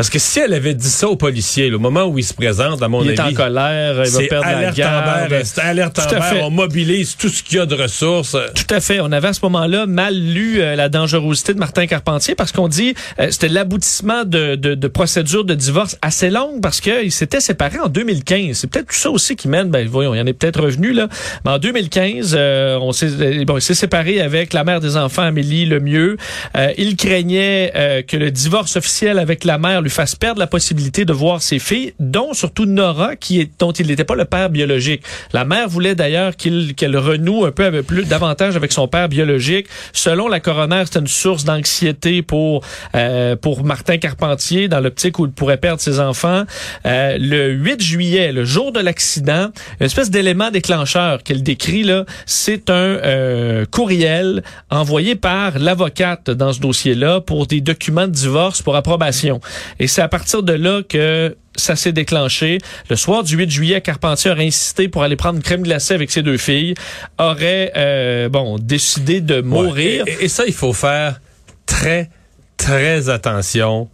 Parce 0.00 0.08
que 0.08 0.18
si 0.18 0.38
elle 0.38 0.54
avait 0.54 0.72
dit 0.72 0.88
ça 0.88 1.10
aux 1.10 1.16
policiers, 1.16 1.68
le 1.68 1.76
moment 1.76 2.04
où 2.04 2.18
il 2.18 2.24
se 2.24 2.32
présente, 2.32 2.82
à 2.82 2.88
mon 2.88 3.02
il 3.02 3.10
avis... 3.10 3.18
est 3.18 3.20
en 3.20 3.34
colère, 3.34 4.02
il 4.02 4.10
va 4.10 4.20
perdre 4.30 4.46
la 4.46 4.56
alerte 4.56 4.76
garde. 4.78 5.26
Amber, 5.26 5.42
c'est 5.44 5.60
alerte 5.60 5.94
Tout 5.96 6.14
à 6.14 6.22
fait. 6.22 6.40
on 6.40 6.48
mobilise 6.48 7.18
tout 7.18 7.28
ce 7.28 7.42
qu'il 7.42 7.58
y 7.58 7.60
a 7.60 7.66
de 7.66 7.74
ressources. 7.74 8.34
Tout 8.54 8.74
à 8.74 8.80
fait. 8.80 9.00
On 9.00 9.12
avait 9.12 9.28
à 9.28 9.34
ce 9.34 9.40
moment-là 9.42 9.84
mal 9.84 10.14
lu 10.14 10.62
euh, 10.62 10.74
la 10.74 10.88
dangerosité 10.88 11.52
de 11.52 11.58
Martin 11.58 11.86
Carpentier 11.86 12.34
parce 12.34 12.50
qu'on 12.50 12.66
dit 12.66 12.94
euh, 13.18 13.26
c'était 13.30 13.50
l'aboutissement 13.50 14.24
de, 14.24 14.54
de, 14.54 14.74
de 14.74 14.88
procédures 14.88 15.44
de 15.44 15.52
divorce 15.52 15.98
assez 16.00 16.30
longues 16.30 16.62
parce 16.62 16.80
qu'ils 16.80 17.12
s'étaient 17.12 17.42
séparés 17.42 17.80
en 17.80 17.88
2015. 17.88 18.56
C'est 18.56 18.70
peut-être 18.70 18.86
tout 18.86 18.94
ça 18.94 19.10
aussi 19.10 19.36
qui 19.36 19.48
mène, 19.48 19.68
ben 19.68 19.86
voyons, 19.86 20.14
il 20.14 20.18
y 20.18 20.20
en 20.22 20.26
est 20.26 20.32
peut-être 20.32 20.62
revenu 20.62 20.94
là. 20.94 21.08
Mais 21.44 21.50
en 21.50 21.58
2015, 21.58 22.34
euh, 22.38 22.78
on 22.80 22.92
s'est 22.92 23.10
euh, 23.20 23.44
bon, 23.44 23.58
il 23.58 23.60
s'est 23.60 23.74
séparé 23.74 24.22
avec 24.22 24.54
la 24.54 24.64
mère 24.64 24.80
des 24.80 24.96
enfants, 24.96 25.24
Amélie 25.24 25.66
Lemieux. 25.66 26.16
Euh, 26.56 26.72
il 26.78 26.96
craignait 26.96 27.72
euh, 27.76 28.00
que 28.00 28.16
le 28.16 28.30
divorce 28.30 28.76
officiel 28.76 29.18
avec 29.18 29.44
la 29.44 29.58
mère 29.58 29.82
lui 29.82 29.89
fasse 29.90 30.14
perdre 30.14 30.38
la 30.38 30.46
possibilité 30.46 31.04
de 31.04 31.12
voir 31.12 31.42
ses 31.42 31.58
filles, 31.58 31.94
dont 31.98 32.32
surtout 32.34 32.66
Nora, 32.66 33.16
qui 33.16 33.40
est, 33.40 33.50
dont 33.58 33.72
il 33.72 33.86
n'était 33.88 34.04
pas 34.04 34.14
le 34.14 34.24
père 34.24 34.50
biologique. 34.50 35.02
La 35.32 35.44
mère 35.44 35.68
voulait 35.68 35.94
d'ailleurs 35.94 36.36
qu'elle 36.36 36.96
renoue 36.96 37.44
un 37.44 37.52
peu 37.52 37.64
avec 37.64 37.86
plus 37.86 38.04
davantage 38.04 38.56
avec 38.56 38.72
son 38.72 38.88
père 38.88 39.08
biologique. 39.08 39.66
Selon 39.92 40.28
la 40.28 40.40
coroner, 40.40 40.82
c'était 40.86 41.00
une 41.00 41.06
source 41.06 41.44
d'anxiété 41.44 42.22
pour 42.22 42.62
euh, 42.94 43.36
pour 43.36 43.64
Martin 43.64 43.98
Carpentier 43.98 44.68
dans 44.68 44.80
l'optique 44.80 45.18
où 45.18 45.26
il 45.26 45.32
pourrait 45.32 45.56
perdre 45.56 45.80
ses 45.80 46.00
enfants. 46.00 46.44
Euh, 46.86 47.16
le 47.18 47.50
8 47.50 47.82
juillet, 47.82 48.32
le 48.32 48.44
jour 48.44 48.72
de 48.72 48.80
l'accident, 48.80 49.48
une 49.80 49.86
espèce 49.86 50.10
d'élément 50.10 50.50
déclencheur 50.50 51.22
qu'elle 51.22 51.42
décrit 51.42 51.82
là, 51.82 52.04
c'est 52.26 52.70
un 52.70 52.74
euh, 52.74 53.64
courriel 53.70 54.42
envoyé 54.70 55.14
par 55.14 55.58
l'avocate 55.58 56.30
dans 56.30 56.52
ce 56.52 56.60
dossier-là 56.60 57.20
pour 57.20 57.46
des 57.46 57.60
documents 57.60 58.06
de 58.06 58.12
divorce 58.12 58.62
pour 58.62 58.76
approbation. 58.76 59.40
Et 59.80 59.86
c'est 59.86 60.02
à 60.02 60.08
partir 60.08 60.42
de 60.42 60.52
là 60.52 60.82
que 60.88 61.36
ça 61.56 61.74
s'est 61.74 61.92
déclenché. 61.92 62.58
Le 62.88 62.96
soir 62.96 63.24
du 63.24 63.36
8 63.36 63.50
juillet, 63.50 63.80
Carpentier 63.80 64.30
aurait 64.30 64.46
insisté 64.46 64.88
pour 64.88 65.02
aller 65.02 65.16
prendre 65.16 65.36
une 65.36 65.42
crème 65.42 65.62
glacée 65.62 65.94
avec 65.94 66.10
ses 66.10 66.22
deux 66.22 66.36
filles, 66.36 66.74
aurait 67.18 67.72
euh, 67.76 68.28
bon 68.28 68.58
décidé 68.58 69.20
de 69.20 69.40
mourir. 69.40 70.04
Ouais. 70.04 70.16
Et, 70.20 70.24
et 70.26 70.28
ça, 70.28 70.44
il 70.46 70.52
faut 70.52 70.72
faire 70.72 71.20
très, 71.66 72.10
très 72.56 73.08
attention 73.08 73.88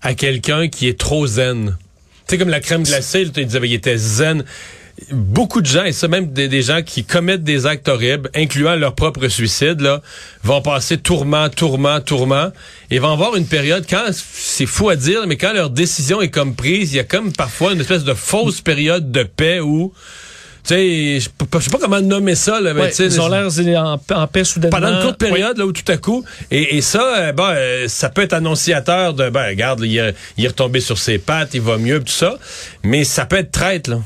à 0.00 0.14
quelqu'un 0.14 0.68
qui 0.68 0.88
est 0.88 0.98
trop 0.98 1.26
zen. 1.26 1.76
Tu 2.26 2.34
sais, 2.34 2.38
comme 2.38 2.48
la 2.48 2.60
crème 2.60 2.82
glacée, 2.82 3.30
tu 3.30 3.44
disais, 3.44 3.60
ben, 3.60 3.66
il 3.66 3.74
était 3.74 3.96
zen. 3.96 4.44
Beaucoup 5.12 5.60
de 5.60 5.66
gens, 5.66 5.84
et 5.84 5.92
ça 5.92 6.08
même 6.08 6.32
des, 6.32 6.48
des, 6.48 6.62
gens 6.62 6.82
qui 6.82 7.04
commettent 7.04 7.44
des 7.44 7.66
actes 7.66 7.88
horribles, 7.88 8.30
incluant 8.34 8.74
leur 8.74 8.94
propre 8.94 9.28
suicide, 9.28 9.80
là, 9.80 10.02
vont 10.42 10.60
passer 10.60 10.98
tourment, 10.98 11.48
tourment, 11.48 12.00
tourment, 12.00 12.50
et 12.90 12.98
vont 12.98 13.12
avoir 13.12 13.36
une 13.36 13.46
période, 13.46 13.84
quand, 13.88 14.06
c'est 14.12 14.66
fou 14.66 14.88
à 14.88 14.96
dire, 14.96 15.20
mais 15.28 15.36
quand 15.36 15.52
leur 15.52 15.70
décision 15.70 16.20
est 16.20 16.30
comme 16.30 16.54
prise, 16.56 16.92
il 16.92 16.96
y 16.96 17.00
a 17.00 17.04
comme 17.04 17.32
parfois 17.32 17.72
une 17.74 17.80
espèce 17.80 18.04
de 18.04 18.14
fausse 18.14 18.60
période 18.60 19.12
de 19.12 19.22
paix 19.22 19.60
où 19.60 19.92
tu 20.66 20.74
sais, 20.74 21.20
je 21.20 21.60
sais 21.60 21.70
pas 21.70 21.78
comment 21.80 22.00
nommer 22.02 22.34
ça, 22.34 22.60
là, 22.60 22.74
mais 22.74 22.82
Ouais, 22.82 22.90
ils 22.90 23.20
ont 23.22 23.28
l'air 23.28 23.46
en, 23.80 23.98
en 24.14 24.26
paix 24.26 24.44
soudainement. 24.44 24.76
pendant 24.76 24.92
une 24.92 25.02
courte 25.02 25.22
Oui. 25.22 25.28
période 25.30 25.56
là 25.56 25.64
où 25.64 25.72
tout 25.72 25.90
à 25.90 25.96
coup 25.96 26.24
et, 26.50 26.76
et 26.76 26.80
ça 26.82 27.00
euh, 27.16 27.32
ben 27.32 27.50
euh, 27.52 27.88
ça 27.88 28.10
peut 28.10 28.20
être 28.22 28.34
annonciateur 28.34 29.14
de 29.14 29.30
ben 29.30 29.46
regarde 29.48 29.80
il, 29.82 30.14
il 30.36 30.44
est 30.44 30.48
retombé 30.48 30.80
sur 30.80 30.98
ses 30.98 31.16
pattes 31.16 31.54
il 31.54 31.62
va 31.62 31.78
mieux 31.78 32.00
tout 32.00 32.12
ça 32.12 32.36
mais 32.88 33.04
ça 33.04 33.24
peut 33.26 33.36
être 33.38 33.52
traître 33.52 33.90
là 33.90 33.98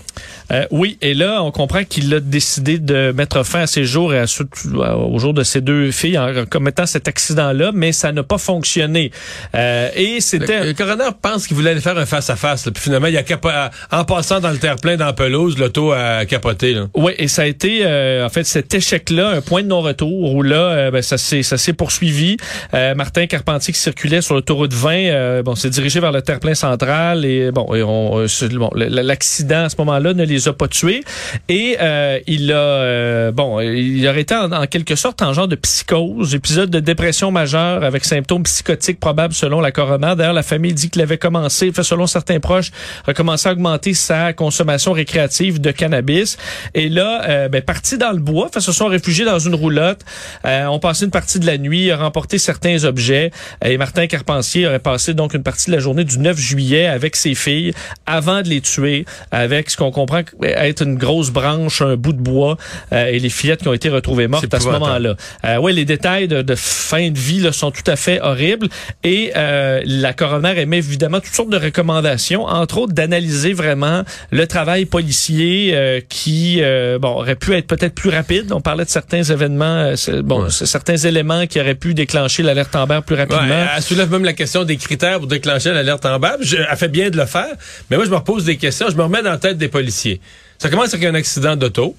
Euh, 0.51 0.67
oui, 0.71 0.99
et 1.01 1.15
là, 1.15 1.43
on 1.43 1.51
comprend 1.51 1.83
qu'il 1.83 2.13
a 2.13 2.21
décidé 2.21 2.77
de 2.79 3.11
mettre 3.17 3.43
fin 3.43 3.61
à 3.61 3.67
ses 3.67 3.85
jours 3.85 4.13
et 4.13 4.19
à 4.19 4.27
ceux- 4.27 4.45
au 4.75 5.19
jour 5.19 5.33
de 5.33 5.45
ses 5.45 5.63
deux 5.63 5.91
filles 5.93 6.19
en 6.19 6.45
commettant 6.45 6.85
cet 6.85 7.09
accident-là, 7.09 7.71
mais 7.73 7.93
ça 7.93 8.13
n'a 8.13 8.23
pas 8.23 8.37
fonctionné. 8.37 9.13
Euh, 9.55 9.89
et 9.97 10.21
c'était... 10.21 10.63
le 10.67 10.75
coroner 10.75 11.09
pense 11.23 11.47
qu'il 11.47 11.57
voulait 11.57 11.71
aller 11.71 11.81
faire 11.81 11.97
un 11.97 12.05
face 12.05 12.29
à 12.29 12.37
face 12.37 12.65
puis 12.65 12.83
finalement 12.83 13.07
il 13.07 13.17
a 13.17 13.23
capo- 13.23 13.49
en 13.91 14.05
passant 14.05 14.41
dans 14.41 14.51
le 14.51 14.59
terre-plein 14.59 14.97
dans 14.99 15.07
la 15.07 15.13
pelouse 15.15 15.57
l'auto 15.57 15.93
a 15.93 16.27
capoté 16.27 16.75
là. 16.75 16.87
Oui, 16.95 17.13
et 17.19 17.29
ça 17.29 17.43
a 17.43 17.47
été, 17.47 17.81
euh, 17.87 18.27
en 18.27 18.29
fait, 18.29 18.45
cet 18.45 18.75
échec-là, 18.75 19.29
un 19.31 19.41
point 19.41 19.63
de 19.63 19.69
non-retour 19.69 20.35
où 20.35 20.43
là, 20.43 20.57
euh, 20.57 20.91
ben, 20.91 21.01
ça 21.01 21.17
s'est 21.17 21.43
ça 21.43 21.57
s'est 21.57 21.73
poursuivi. 21.73 22.37
Euh, 22.75 22.95
Martin 22.95 23.27
Carpentier 23.27 23.73
qui 23.73 23.81
circulait 23.81 24.21
sur 24.21 24.35
l'autoroute 24.35 24.75
20, 24.75 24.93
euh, 24.93 25.43
bon, 25.43 25.55
s'est 25.55 25.71
dirigé 25.71 25.99
vers 26.01 26.13
le 26.13 26.21
terre-plein 26.21 26.55
central 26.55 27.25
et 27.25 27.51
bon, 27.53 27.73
et 27.75 27.83
on, 27.83 28.19
euh, 28.21 28.27
bon, 28.53 28.71
l'accident 28.75 29.65
à 29.65 29.69
ce 29.69 29.77
moment-là 29.79 30.15
ne 30.15 30.25
les 30.25 30.49
a 30.49 30.53
pas 30.53 30.69
tués 30.69 31.05
et 31.49 31.77
euh, 31.81 32.19
il 32.27 32.53
a, 32.53 32.57
euh, 32.57 33.33
bon, 33.33 33.61
il 33.61 34.07
aurait 34.09 34.23
été 34.23 34.35
en, 34.35 34.67
quelque 34.67 34.95
sorte 34.95 35.23
en 35.23 35.33
genre 35.33 35.49
de 35.49 35.57
psychose, 35.57 36.35
épisode 36.35 36.71
de 36.71 36.81
dépression 36.81 37.31
majeure 37.31 37.85
avec 37.85 38.05
symptômes 38.05 38.43
psychotiques 38.45 39.01
probables 39.01 39.35
selon 39.35 39.61
la 39.61 39.73
coroner. 39.73 40.15
D'ailleurs, 40.17 40.33
la 40.33 40.43
famille 40.43 40.75
dit 40.75 40.91
qu'il 40.91 41.03
avait 41.03 41.19
commencé, 41.19 41.73
fait 41.73 41.83
selon 41.83 42.07
certains 42.07 42.41
proches, 42.41 42.71
a 43.07 43.15
commencé 43.15 43.49
à 43.49 43.53
augmenter 43.53 43.95
sa 43.95 44.33
consommation 44.33 44.93
récréative 44.93 45.61
de 45.61 45.71
cannabis. 45.71 46.37
Et 46.75 46.89
là, 46.89 47.23
euh, 47.29 47.49
ben, 47.49 47.63
parti 47.63 47.99
dans 47.99 48.13
le 48.13 48.19
bois, 48.19 48.49
fait, 48.53 48.61
se 48.61 48.73
sont 48.73 48.87
réfugiés 48.87 49.25
dans 49.25 49.39
une 49.39 49.55
roulotte, 49.55 50.01
euh, 50.47 50.67
ont 50.67 50.79
passé 50.79 51.05
une 51.05 51.11
partie 51.11 51.39
de 51.39 51.47
la 51.47 51.59
nuit, 51.59 51.93
ont 51.93 51.99
remporté 51.99 52.39
certains 52.39 52.85
objets. 52.85 53.31
Et 53.65 53.77
Martin 53.79 54.07
Carpentier 54.07 54.67
aurait 54.67 54.79
passé 54.79 55.15
donc 55.15 55.35
une 55.35 55.43
partie 55.43 55.71
de 55.71 55.77
la 55.77 55.81
journée 55.81 56.05
du 56.05 56.19
9 56.19 56.39
juillet 56.39 56.87
avec 56.87 57.17
ses 57.17 57.35
filles 57.35 57.73
avant 58.07 58.43
de 58.43 58.49
les 58.55 58.61
tuer, 58.61 59.05
avec 59.31 59.71
ce 59.71 59.77
qu'on 59.77 59.91
comprend 59.91 60.23
être 60.43 60.83
une 60.83 60.97
grosse 60.97 61.31
branche, 61.31 61.83
un 61.83 61.97
bout 61.97 62.13
de 62.13 62.21
bois, 62.21 62.57
euh, 62.93 63.07
et 63.07 63.19
les 63.19 63.29
fillettes 63.31 63.63
qui 63.63 63.69
ont 63.69 63.73
été 63.73 63.89
retrouvées 63.89 64.29
mortes 64.29 64.53
à 64.53 64.61
ce 64.61 64.69
moment-là. 64.69 65.15
Euh, 65.45 65.57
oui, 65.61 65.73
les 65.73 65.85
détails 65.85 66.29
de, 66.29 66.43
de 66.43 66.55
fin 66.55 67.11
de 67.11 67.19
vie 67.19 67.41
là, 67.41 67.53
sont 67.53 67.71
tout 67.71 67.89
à 67.91 67.97
fait 67.97 68.21
horribles. 68.21 68.69
Et 69.05 69.33
euh, 69.37 69.81
la 69.85 70.13
coroner 70.13 70.59
émet 70.61 70.79
évidemment 70.79 71.21
toutes 71.21 71.35
sortes 71.35 71.51
de 71.51 71.57
recommandations, 71.59 72.45
entre 72.45 72.79
autres 72.79 72.93
d'analyser 72.93 73.53
vraiment 73.53 74.03
le 74.31 74.47
travail 74.47 74.85
policier 74.85 75.73
euh, 75.75 76.01
qui 76.09 76.59
euh, 76.61 76.99
bon 76.99 77.09
aurait 77.17 77.37
pu 77.37 77.55
être 77.55 77.67
peut-être 77.67 77.95
plus 77.95 78.11
rapide. 78.11 78.53
On 78.53 78.61
parlait 78.61 78.85
de 78.85 78.91
certains 78.91 79.23
événements, 79.23 79.93
euh, 80.09 80.23
bon, 80.23 80.43
Ouais. 80.43 80.51
certains 80.51 80.97
éléments 80.97 81.47
qui 81.47 81.61
auraient 81.61 81.75
pu 81.75 81.95
déclencher 81.95 82.43
l'alerte 82.43 82.75
Amber 82.75 83.01
plus 83.07 83.15
rapidement. 83.17 83.43
Ouais, 83.49 83.67
elle 83.77 83.83
soulève 83.83 84.11
même 84.11 84.25
la 84.25 84.33
question 84.33 84.65
des 84.65 84.77
critères 84.77 85.19
pour 85.19 85.27
déclencher 85.29 85.71
l'alerte 85.73 86.03
bas. 86.21 86.37
Je- 86.41 86.57
elle 86.57 86.77
fait 86.77 86.89
bien 86.89 87.11
de 87.11 87.17
le 87.17 87.27
faire, 87.27 87.55
mais 87.91 87.97
moi 87.97 88.05
je 88.07 88.11
me 88.11 88.17
repose 88.17 88.42
des 88.45 88.57
questions, 88.57 88.87
je 88.91 88.97
me 88.97 89.03
remets 89.03 89.23
dans 89.23 89.31
la 89.31 89.39
tête 89.39 89.59
des 89.59 89.69
policiers. 89.69 90.21
Ça 90.59 90.69
commence 90.69 90.95
avec 90.95 91.07
un 91.07 91.15
accident 91.15 91.57
d'auto. 91.57 91.97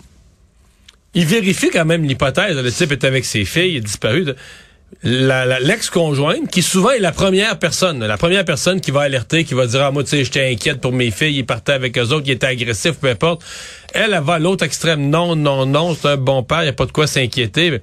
Il 1.14 1.26
vérifie 1.26 1.70
quand 1.70 1.86
même 1.86 2.04
l'hypothèse. 2.04 2.56
Le 2.56 2.72
type 2.72 2.92
est 2.92 3.04
avec 3.04 3.26
ses 3.26 3.46
filles, 3.46 3.72
il 3.72 3.78
est 3.78 3.82
disparu. 3.82 4.26
L'ex-conjointe, 5.04 6.50
qui 6.50 6.62
souvent 6.62 6.92
est 6.92 7.00
la 7.00 7.12
première 7.12 7.58
personne, 7.60 8.06
la 8.06 8.18
première 8.18 8.46
personne 8.46 8.80
qui 8.80 8.92
va 8.92 9.02
alerter, 9.02 9.44
qui 9.44 9.54
va 9.54 9.66
dire, 9.66 9.82
ah, 9.82 9.92
moi, 9.92 10.04
tu 10.04 10.12
sais, 10.12 10.24
j'étais 10.24 10.52
inquiète 10.52 10.82
pour 10.82 10.92
mes 10.92 11.12
filles, 11.12 11.38
ils 11.38 11.46
partaient 11.46 11.74
avec 11.74 11.98
eux 11.98 12.02
autres, 12.02 12.24
ils 12.28 12.32
étaient 12.32 12.48
agressifs, 12.48 13.00
peu 13.00 13.10
importe. 13.10 13.44
Elle, 13.94 14.14
elle 14.14 14.24
va 14.24 14.36
à 14.36 14.40
l'autre 14.40 14.64
extrême. 14.64 15.10
Non, 15.10 15.36
non, 15.36 15.66
non, 15.66 15.96
c'est 16.00 16.10
un 16.10 16.18
bon 16.18 16.44
père, 16.44 16.62
il 16.62 16.66
n'y 16.66 16.70
a 16.70 16.74
pas 16.74 16.86
de 16.86 16.92
quoi 16.92 17.08
s'inquiéter. 17.08 17.80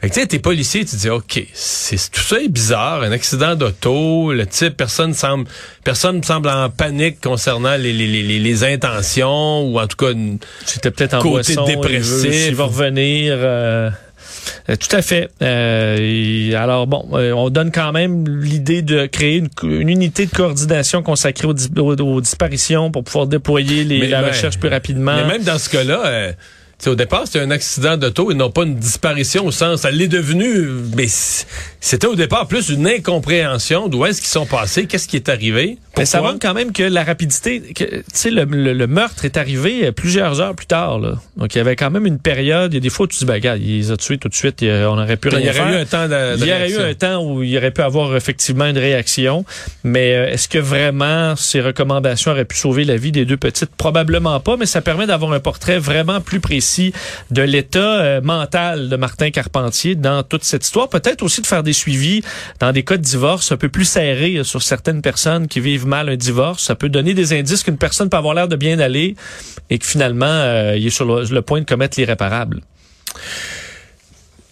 Fait 0.00 0.08
que 0.08 0.14
tu 0.14 0.20
sais, 0.20 0.26
t'es 0.26 0.38
policier, 0.38 0.84
tu 0.86 0.96
dis, 0.96 1.10
OK, 1.10 1.42
c'est 1.52 2.10
tout 2.10 2.22
ça 2.22 2.40
est 2.40 2.48
bizarre, 2.48 3.02
un 3.02 3.12
accident 3.12 3.54
d'auto, 3.54 4.32
le 4.32 4.46
type, 4.46 4.74
personne 4.76 5.12
semble, 5.12 5.44
personne 5.84 6.22
semble 6.24 6.48
en 6.48 6.70
panique 6.70 7.20
concernant 7.20 7.76
les, 7.76 7.92
les, 7.92 8.06
les, 8.06 8.22
les- 8.22 8.38
les 8.38 8.64
intentions, 8.64 9.62
ou 9.70 9.78
en 9.78 9.86
tout 9.86 9.96
cas, 9.98 10.12
une- 10.12 10.38
C'était 10.64 10.90
peut-être 10.90 11.14
en 11.14 11.20
Côté 11.20 11.54
boisson, 11.54 11.64
dépressif. 11.66 12.46
Il 12.48 12.54
va 12.54 12.64
revenir. 12.64 13.34
euh, 13.36 13.90
euh, 14.70 14.76
tout 14.76 14.96
à 14.96 15.02
fait. 15.02 15.28
Euh, 15.42 16.54
alors 16.54 16.86
bon, 16.86 17.06
euh, 17.12 17.32
on 17.32 17.50
donne 17.50 17.70
quand 17.70 17.92
même 17.92 18.26
l'idée 18.42 18.80
de 18.80 19.04
créer 19.06 19.36
une, 19.36 19.48
une 19.64 19.88
unité 19.90 20.24
de 20.24 20.30
coordination 20.30 21.02
consacrée 21.02 21.46
aux, 21.46 21.54
aux- 21.78 22.00
aux 22.00 22.20
disparitions 22.22 22.90
pour 22.90 23.04
pouvoir 23.04 23.26
déployer 23.26 23.84
les- 23.84 23.98
Mais 24.00 24.08
la 24.08 24.22
ben, 24.22 24.28
recherche 24.28 24.58
plus 24.58 24.68
rapidement. 24.70 25.14
Mais 25.16 25.26
même 25.26 25.42
dans 25.42 25.58
ce 25.58 25.68
cas-là, 25.68 26.02
euh, 26.06 26.32
au 26.88 26.94
départ, 26.94 27.22
c'était 27.26 27.40
un 27.40 27.50
accident 27.50 27.96
d'auto 27.96 28.30
et 28.30 28.34
non 28.34 28.50
pas 28.50 28.62
une 28.62 28.76
disparition 28.76 29.44
au 29.46 29.50
sens, 29.50 29.84
elle 29.84 29.96
l'est 29.96 30.08
devenue, 30.08 30.66
mais 30.96 31.06
c'était 31.80 32.06
au 32.06 32.14
départ 32.14 32.46
plus 32.48 32.70
une 32.70 32.86
incompréhension 32.86 33.88
d'où 33.88 34.06
est-ce 34.06 34.20
qu'ils 34.20 34.30
sont 34.30 34.46
passés, 34.46 34.86
qu'est-ce 34.86 35.08
qui 35.08 35.16
est 35.16 35.28
arrivé. 35.28 35.78
Mais 35.98 36.06
ça 36.06 36.22
montre 36.22 36.38
quand 36.40 36.54
même 36.54 36.72
que 36.72 36.82
la 36.84 37.04
rapidité, 37.04 37.62
tu 37.74 37.84
sais, 38.14 38.30
le, 38.30 38.44
le- 38.44 38.72
le 38.72 38.86
meurtre 38.86 39.24
est 39.26 39.36
arrivé 39.36 39.86
euh, 39.88 39.92
plusieurs 39.92 40.40
heures 40.40 40.54
plus 40.54 40.66
tard. 40.66 40.98
Là. 40.98 41.16
Donc 41.36 41.54
il 41.54 41.58
y 41.58 41.60
avait 41.60 41.76
quand 41.76 41.90
même 41.90 42.06
une 42.06 42.18
période. 42.18 42.72
Il 42.72 42.76
y 42.76 42.78
a 42.78 42.80
des 42.80 42.88
fois 42.88 43.04
où 43.04 43.06
tu 43.08 43.18
dis, 43.18 43.24
ben 43.26 43.34
regarde, 43.34 43.60
il 43.60 43.76
les 43.78 43.90
a 43.90 43.96
tués 43.98 44.16
tout 44.16 44.28
de 44.28 44.34
suite. 44.34 44.62
il 44.62 44.70
a- 44.70 44.90
on 44.90 44.96
aurait 44.98 45.16
pu 45.18 45.28
Il 45.28 45.34
rien 45.36 45.52
y 45.52 45.58
aurait 45.60 45.72
eu 45.72 45.76
un 45.76 45.84
temps 45.84 46.04
de, 46.08 46.36
de 46.36 46.42
Il 46.42 46.46
y 46.46 46.52
aurait 46.52 46.70
eu 46.70 46.76
réaction. 46.78 46.84
un 46.84 46.94
temps 46.94 47.24
où 47.24 47.42
il 47.42 47.54
aurait 47.58 47.72
pu 47.72 47.82
avoir 47.82 48.16
effectivement 48.16 48.66
une 48.66 48.78
réaction, 48.78 49.44
mais 49.84 50.14
euh, 50.14 50.28
est-ce 50.32 50.48
que 50.48 50.58
vraiment 50.58 51.34
ces 51.36 51.60
recommandations 51.60 52.30
auraient 52.30 52.44
pu 52.46 52.56
sauver 52.56 52.84
la 52.84 52.96
vie 52.96 53.12
des 53.12 53.26
deux 53.26 53.36
petites? 53.36 53.70
Probablement 53.76 54.40
pas, 54.40 54.56
mais 54.56 54.66
ça 54.66 54.80
permet 54.80 55.06
d'avoir 55.06 55.32
un 55.32 55.40
portrait 55.40 55.78
vraiment 55.78 56.20
plus 56.22 56.40
précis 56.40 56.69
de 57.30 57.42
l'état 57.42 58.00
euh, 58.00 58.20
mental 58.20 58.88
de 58.88 58.96
Martin 58.96 59.30
Carpentier 59.30 59.94
dans 59.94 60.22
toute 60.22 60.44
cette 60.44 60.64
histoire. 60.64 60.88
Peut-être 60.88 61.22
aussi 61.22 61.40
de 61.40 61.46
faire 61.46 61.62
des 61.62 61.72
suivis 61.72 62.22
dans 62.58 62.72
des 62.72 62.84
cas 62.84 62.96
de 62.96 63.02
divorce 63.02 63.52
un 63.52 63.56
peu 63.56 63.68
plus 63.68 63.84
serrés 63.84 64.36
euh, 64.36 64.44
sur 64.44 64.62
certaines 64.62 65.02
personnes 65.02 65.48
qui 65.48 65.60
vivent 65.60 65.86
mal 65.86 66.08
un 66.08 66.16
divorce. 66.16 66.64
Ça 66.64 66.74
peut 66.74 66.88
donner 66.88 67.14
des 67.14 67.32
indices 67.32 67.62
qu'une 67.62 67.78
personne 67.78 68.08
peut 68.08 68.16
avoir 68.16 68.34
l'air 68.34 68.48
de 68.48 68.56
bien 68.56 68.78
aller 68.78 69.16
et 69.68 69.78
que 69.78 69.86
finalement, 69.86 70.26
euh, 70.26 70.76
il 70.76 70.86
est 70.86 70.90
sur 70.90 71.04
le, 71.04 71.24
le 71.24 71.42
point 71.42 71.60
de 71.60 71.66
commettre 71.66 71.98
l'irréparable. 71.98 72.60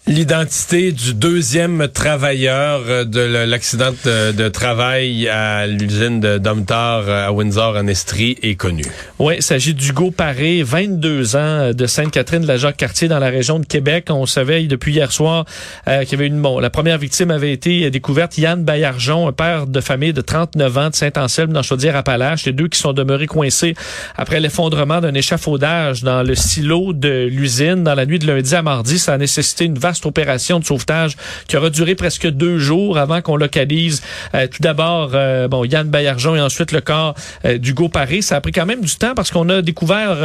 L'identité 0.09 0.91
du 0.91 1.13
deuxième 1.13 1.87
travailleur 1.87 2.81
euh, 2.87 3.05
de 3.05 3.19
l'accident 3.19 3.91
de, 4.03 4.49
travail 4.49 5.29
à 5.29 5.67
l'usine 5.67 6.19
de 6.19 6.39
Domtar 6.39 7.03
euh, 7.07 7.27
à 7.27 7.31
Windsor 7.31 7.75
en 7.75 7.85
Estrie 7.85 8.35
est 8.41 8.55
connue. 8.55 8.87
Oui, 9.19 9.35
il 9.37 9.43
s'agit 9.43 9.75
d'Hugo 9.75 10.09
Paré, 10.09 10.63
22 10.63 11.35
ans, 11.35 11.39
euh, 11.39 11.73
de 11.73 11.85
Sainte-Catherine 11.85 12.41
de 12.41 12.47
la 12.47 12.57
Jacques-Cartier 12.57 13.07
dans 13.07 13.19
la 13.19 13.29
région 13.29 13.59
de 13.59 13.67
Québec. 13.67 14.07
On 14.09 14.25
savait 14.25 14.63
depuis 14.63 14.93
hier 14.93 15.11
soir 15.11 15.45
qu'il 15.85 16.11
y 16.11 16.15
avait 16.15 16.25
une 16.25 16.41
bon, 16.41 16.57
la 16.57 16.71
première 16.71 16.97
victime 16.97 17.29
avait 17.29 17.53
été 17.53 17.91
découverte 17.91 18.35
Yann 18.39 18.63
Bayarjon, 18.63 19.27
un 19.27 19.31
père 19.31 19.67
de 19.67 19.79
famille 19.79 20.13
de 20.13 20.21
39 20.21 20.77
ans 20.79 20.89
de 20.89 20.95
Saint-Anselme 20.95 21.53
dans 21.53 21.61
Chaudière-Appalaches, 21.61 22.45
les 22.45 22.53
deux 22.53 22.67
qui 22.67 22.79
sont 22.79 22.93
demeurés 22.93 23.27
coincés 23.27 23.75
après 24.17 24.39
l'effondrement 24.39 25.01
d'un 25.01 25.13
échafaudage 25.13 26.01
dans 26.01 26.23
le 26.23 26.33
silo 26.33 26.93
de 26.93 27.27
l'usine 27.29 27.83
dans 27.83 27.93
la 27.93 28.07
nuit 28.07 28.17
de 28.17 28.25
lundi 28.25 28.55
à 28.55 28.63
mardi, 28.63 28.97
ça 28.97 29.13
a 29.13 29.17
nécessité 29.19 29.65
une 29.65 29.77
vaste 29.77 29.98
opération 30.05 30.59
de 30.59 30.65
sauvetage 30.65 31.15
qui 31.47 31.57
aura 31.57 31.69
duré 31.69 31.95
presque 31.95 32.27
deux 32.27 32.57
jours 32.57 32.97
avant 32.97 33.21
qu'on 33.21 33.35
localise 33.35 34.01
euh, 34.35 34.47
tout 34.47 34.61
d'abord 34.61 35.11
euh, 35.13 35.47
bon 35.47 35.63
Yann 35.63 35.87
Bayarjon 35.87 36.35
et 36.35 36.41
ensuite 36.41 36.71
le 36.71 36.81
corps 36.81 37.15
euh, 37.45 37.57
d'Hugo 37.57 37.89
Paris. 37.89 38.23
Ça 38.23 38.37
a 38.37 38.41
pris 38.41 38.51
quand 38.51 38.65
même 38.65 38.81
du 38.81 38.95
temps 38.95 39.13
parce 39.15 39.31
qu'on 39.31 39.49
a 39.49 39.61
découvert 39.61 40.17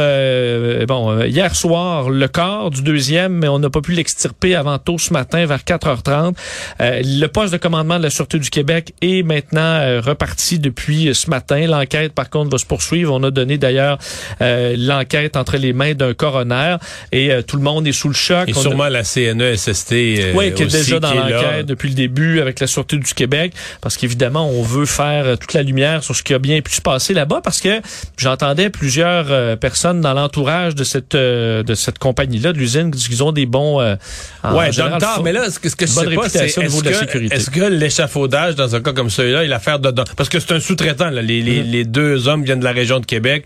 bon 0.87 1.23
hier 1.23 1.55
soir 1.55 2.09
le 2.09 2.27
corps 2.27 2.69
du 2.69 2.81
deuxième, 2.81 3.33
mais 3.33 3.47
on 3.47 3.59
n'a 3.59 3.69
pas 3.69 3.81
pu 3.81 3.91
l'extirper 3.91 4.55
avant 4.55 4.77
tôt 4.77 4.97
ce 4.97 5.13
matin 5.13 5.45
vers 5.45 5.59
4h30. 5.59 6.35
le 6.79 7.27
poste 7.27 7.53
de 7.53 7.57
commandement 7.57 7.97
de 7.97 8.03
la 8.03 8.09
Sûreté 8.09 8.39
du 8.39 8.49
Québec 8.49 8.93
est 9.01 9.23
maintenant 9.23 10.01
reparti 10.01 10.59
depuis 10.59 11.13
ce 11.13 11.29
matin. 11.29 11.67
L'enquête, 11.67 12.13
par 12.13 12.29
contre, 12.29 12.51
va 12.51 12.57
se 12.57 12.65
poursuivre. 12.65 13.13
On 13.13 13.23
a 13.23 13.31
donné 13.31 13.57
d'ailleurs 13.57 13.97
l'enquête 14.39 15.35
entre 15.35 15.57
les 15.57 15.73
mains 15.73 15.93
d'un 15.93 16.13
coroner 16.13 16.77
et 17.11 17.31
tout 17.47 17.57
le 17.57 17.63
monde 17.63 17.87
est 17.87 17.91
sous 17.91 18.09
le 18.09 18.13
choc. 18.13 18.49
Et 18.49 18.53
sûrement 18.53 18.89
la 18.89 19.03
CNESST 19.03 19.64
euh, 19.71 20.33
oui, 20.35 20.53
qui 20.53 20.63
est 20.63 20.67
déjà 20.67 20.99
dans 20.99 21.13
l'enquête 21.13 21.65
depuis 21.65 21.89
le 21.89 21.95
début 21.95 22.39
avec 22.39 22.59
la 22.59 22.67
Sûreté 22.67 22.97
du 22.97 23.13
Québec, 23.13 23.53
parce 23.81 23.97
qu'évidemment, 23.97 24.49
on 24.49 24.61
veut 24.61 24.85
faire 24.85 25.25
euh, 25.25 25.35
toute 25.35 25.53
la 25.53 25.63
lumière 25.63 26.03
sur 26.03 26.15
ce 26.15 26.23
qui 26.23 26.33
a 26.33 26.39
bien 26.39 26.61
pu 26.61 26.73
se 26.73 26.81
passer 26.81 27.13
là-bas, 27.13 27.41
parce 27.43 27.61
que 27.61 27.81
j'entendais 28.17 28.69
plusieurs 28.69 29.27
euh, 29.29 29.55
personnes 29.55 30.01
dans 30.01 30.13
l'entourage 30.13 30.75
de 30.75 30.83
cette 30.83 31.15
de 31.15 31.75
cette 31.75 31.99
compagnie-là, 31.99 32.53
de 32.53 32.57
l'usine, 32.57 32.91
qui 32.91 33.21
ont 33.21 33.31
des 33.31 33.45
bons... 33.45 33.81
Euh, 33.81 33.95
ouais, 34.43 34.71
général, 34.71 35.01
mais 35.23 35.31
là, 35.31 35.49
ce 35.49 35.59
que, 35.59 35.69
ce 35.69 35.75
que 35.75 35.85
je 35.85 35.91
sais 35.91 36.15
pas, 36.15 36.29
c'est 36.29 36.45
est-ce 36.45 36.59
que, 37.05 37.17
est 37.17 37.49
que 37.49 37.63
l'échafaudage, 37.65 38.55
dans 38.55 38.75
un 38.75 38.81
cas 38.81 38.93
comme 38.93 39.09
celui-là, 39.09 39.43
il 39.43 39.53
a 39.53 39.57
affaire 39.57 39.79
dedans? 39.79 40.03
Parce 40.17 40.29
que 40.29 40.39
c'est 40.39 40.53
un 40.53 40.59
sous-traitant, 40.59 41.09
les, 41.09 41.21
les, 41.21 41.41
mm-hmm. 41.41 41.71
les 41.71 41.83
deux 41.85 42.27
hommes 42.27 42.43
viennent 42.43 42.59
de 42.59 42.65
la 42.65 42.71
région 42.71 42.99
de 42.99 43.05
Québec. 43.05 43.45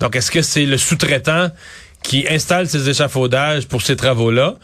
Donc, 0.00 0.16
est-ce 0.16 0.30
que 0.30 0.42
c'est 0.42 0.66
le 0.66 0.78
sous-traitant 0.78 1.48
qui 2.02 2.26
installe 2.28 2.68
ces 2.68 2.88
échafaudages 2.88 3.66
pour 3.66 3.82
ces 3.82 3.96
travaux-là? 3.96 4.54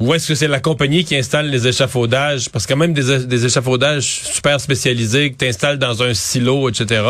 Ou 0.00 0.14
est-ce 0.14 0.28
que 0.28 0.34
c'est 0.34 0.48
la 0.48 0.60
compagnie 0.60 1.04
qui 1.04 1.16
installe 1.16 1.48
les 1.48 1.68
échafaudages? 1.68 2.48
Parce 2.50 2.66
que 2.66 2.74
même 2.74 2.92
des, 2.92 3.24
des 3.24 3.46
échafaudages 3.46 4.22
super 4.24 4.60
spécialisés 4.60 5.30
que 5.30 5.36
tu 5.36 5.46
installes 5.46 5.78
dans 5.78 6.02
un 6.02 6.14
silo, 6.14 6.68
etc. 6.68 7.02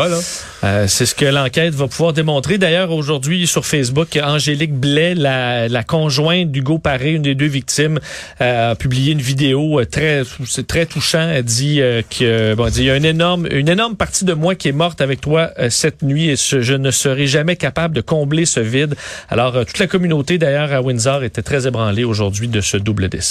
Euh, 0.63 0.85
c'est 0.87 1.05
ce 1.05 1.15
que 1.15 1.25
l'enquête 1.25 1.73
va 1.73 1.87
pouvoir 1.87 2.13
démontrer. 2.13 2.57
D'ailleurs, 2.57 2.91
aujourd'hui, 2.91 3.47
sur 3.47 3.65
Facebook, 3.65 4.19
Angélique 4.21 4.73
Blais, 4.73 5.15
la, 5.15 5.67
la 5.67 5.83
conjointe 5.83 6.51
d'Hugo 6.51 6.77
Paré, 6.77 7.13
une 7.13 7.23
des 7.23 7.35
deux 7.35 7.47
victimes, 7.47 7.99
euh, 8.41 8.71
a 8.71 8.75
publié 8.75 9.13
une 9.13 9.21
vidéo 9.21 9.79
euh, 9.79 9.85
très 9.85 10.23
c'est 10.45 10.67
très 10.67 10.85
touchant. 10.85 11.29
Elle 11.29 11.43
dit 11.43 11.81
que 12.09 12.53
bon, 12.55 12.67
il 12.75 12.83
y 12.83 12.89
a 12.89 12.95
une 12.95 13.05
énorme, 13.05 13.47
une 13.51 13.69
énorme 13.69 13.95
partie 13.95 14.25
de 14.25 14.33
moi 14.33 14.55
qui 14.55 14.67
est 14.67 14.73
morte 14.73 15.01
avec 15.01 15.21
toi 15.21 15.49
cette 15.69 16.01
nuit 16.01 16.29
et 16.29 16.35
je 16.35 16.73
ne 16.73 16.91
serai 16.91 17.27
jamais 17.27 17.55
capable 17.55 17.95
de 17.95 18.01
combler 18.01 18.45
ce 18.45 18.59
vide. 18.59 18.95
Alors, 19.29 19.65
toute 19.65 19.79
la 19.79 19.87
communauté, 19.87 20.37
d'ailleurs, 20.37 20.71
à 20.71 20.81
Windsor 20.81 21.23
était 21.23 21.41
très 21.41 21.67
ébranlée 21.67 22.03
aujourd'hui 22.03 22.47
de 22.47 22.61
ce 22.61 22.72
double 22.77 23.09
décès. 23.09 23.21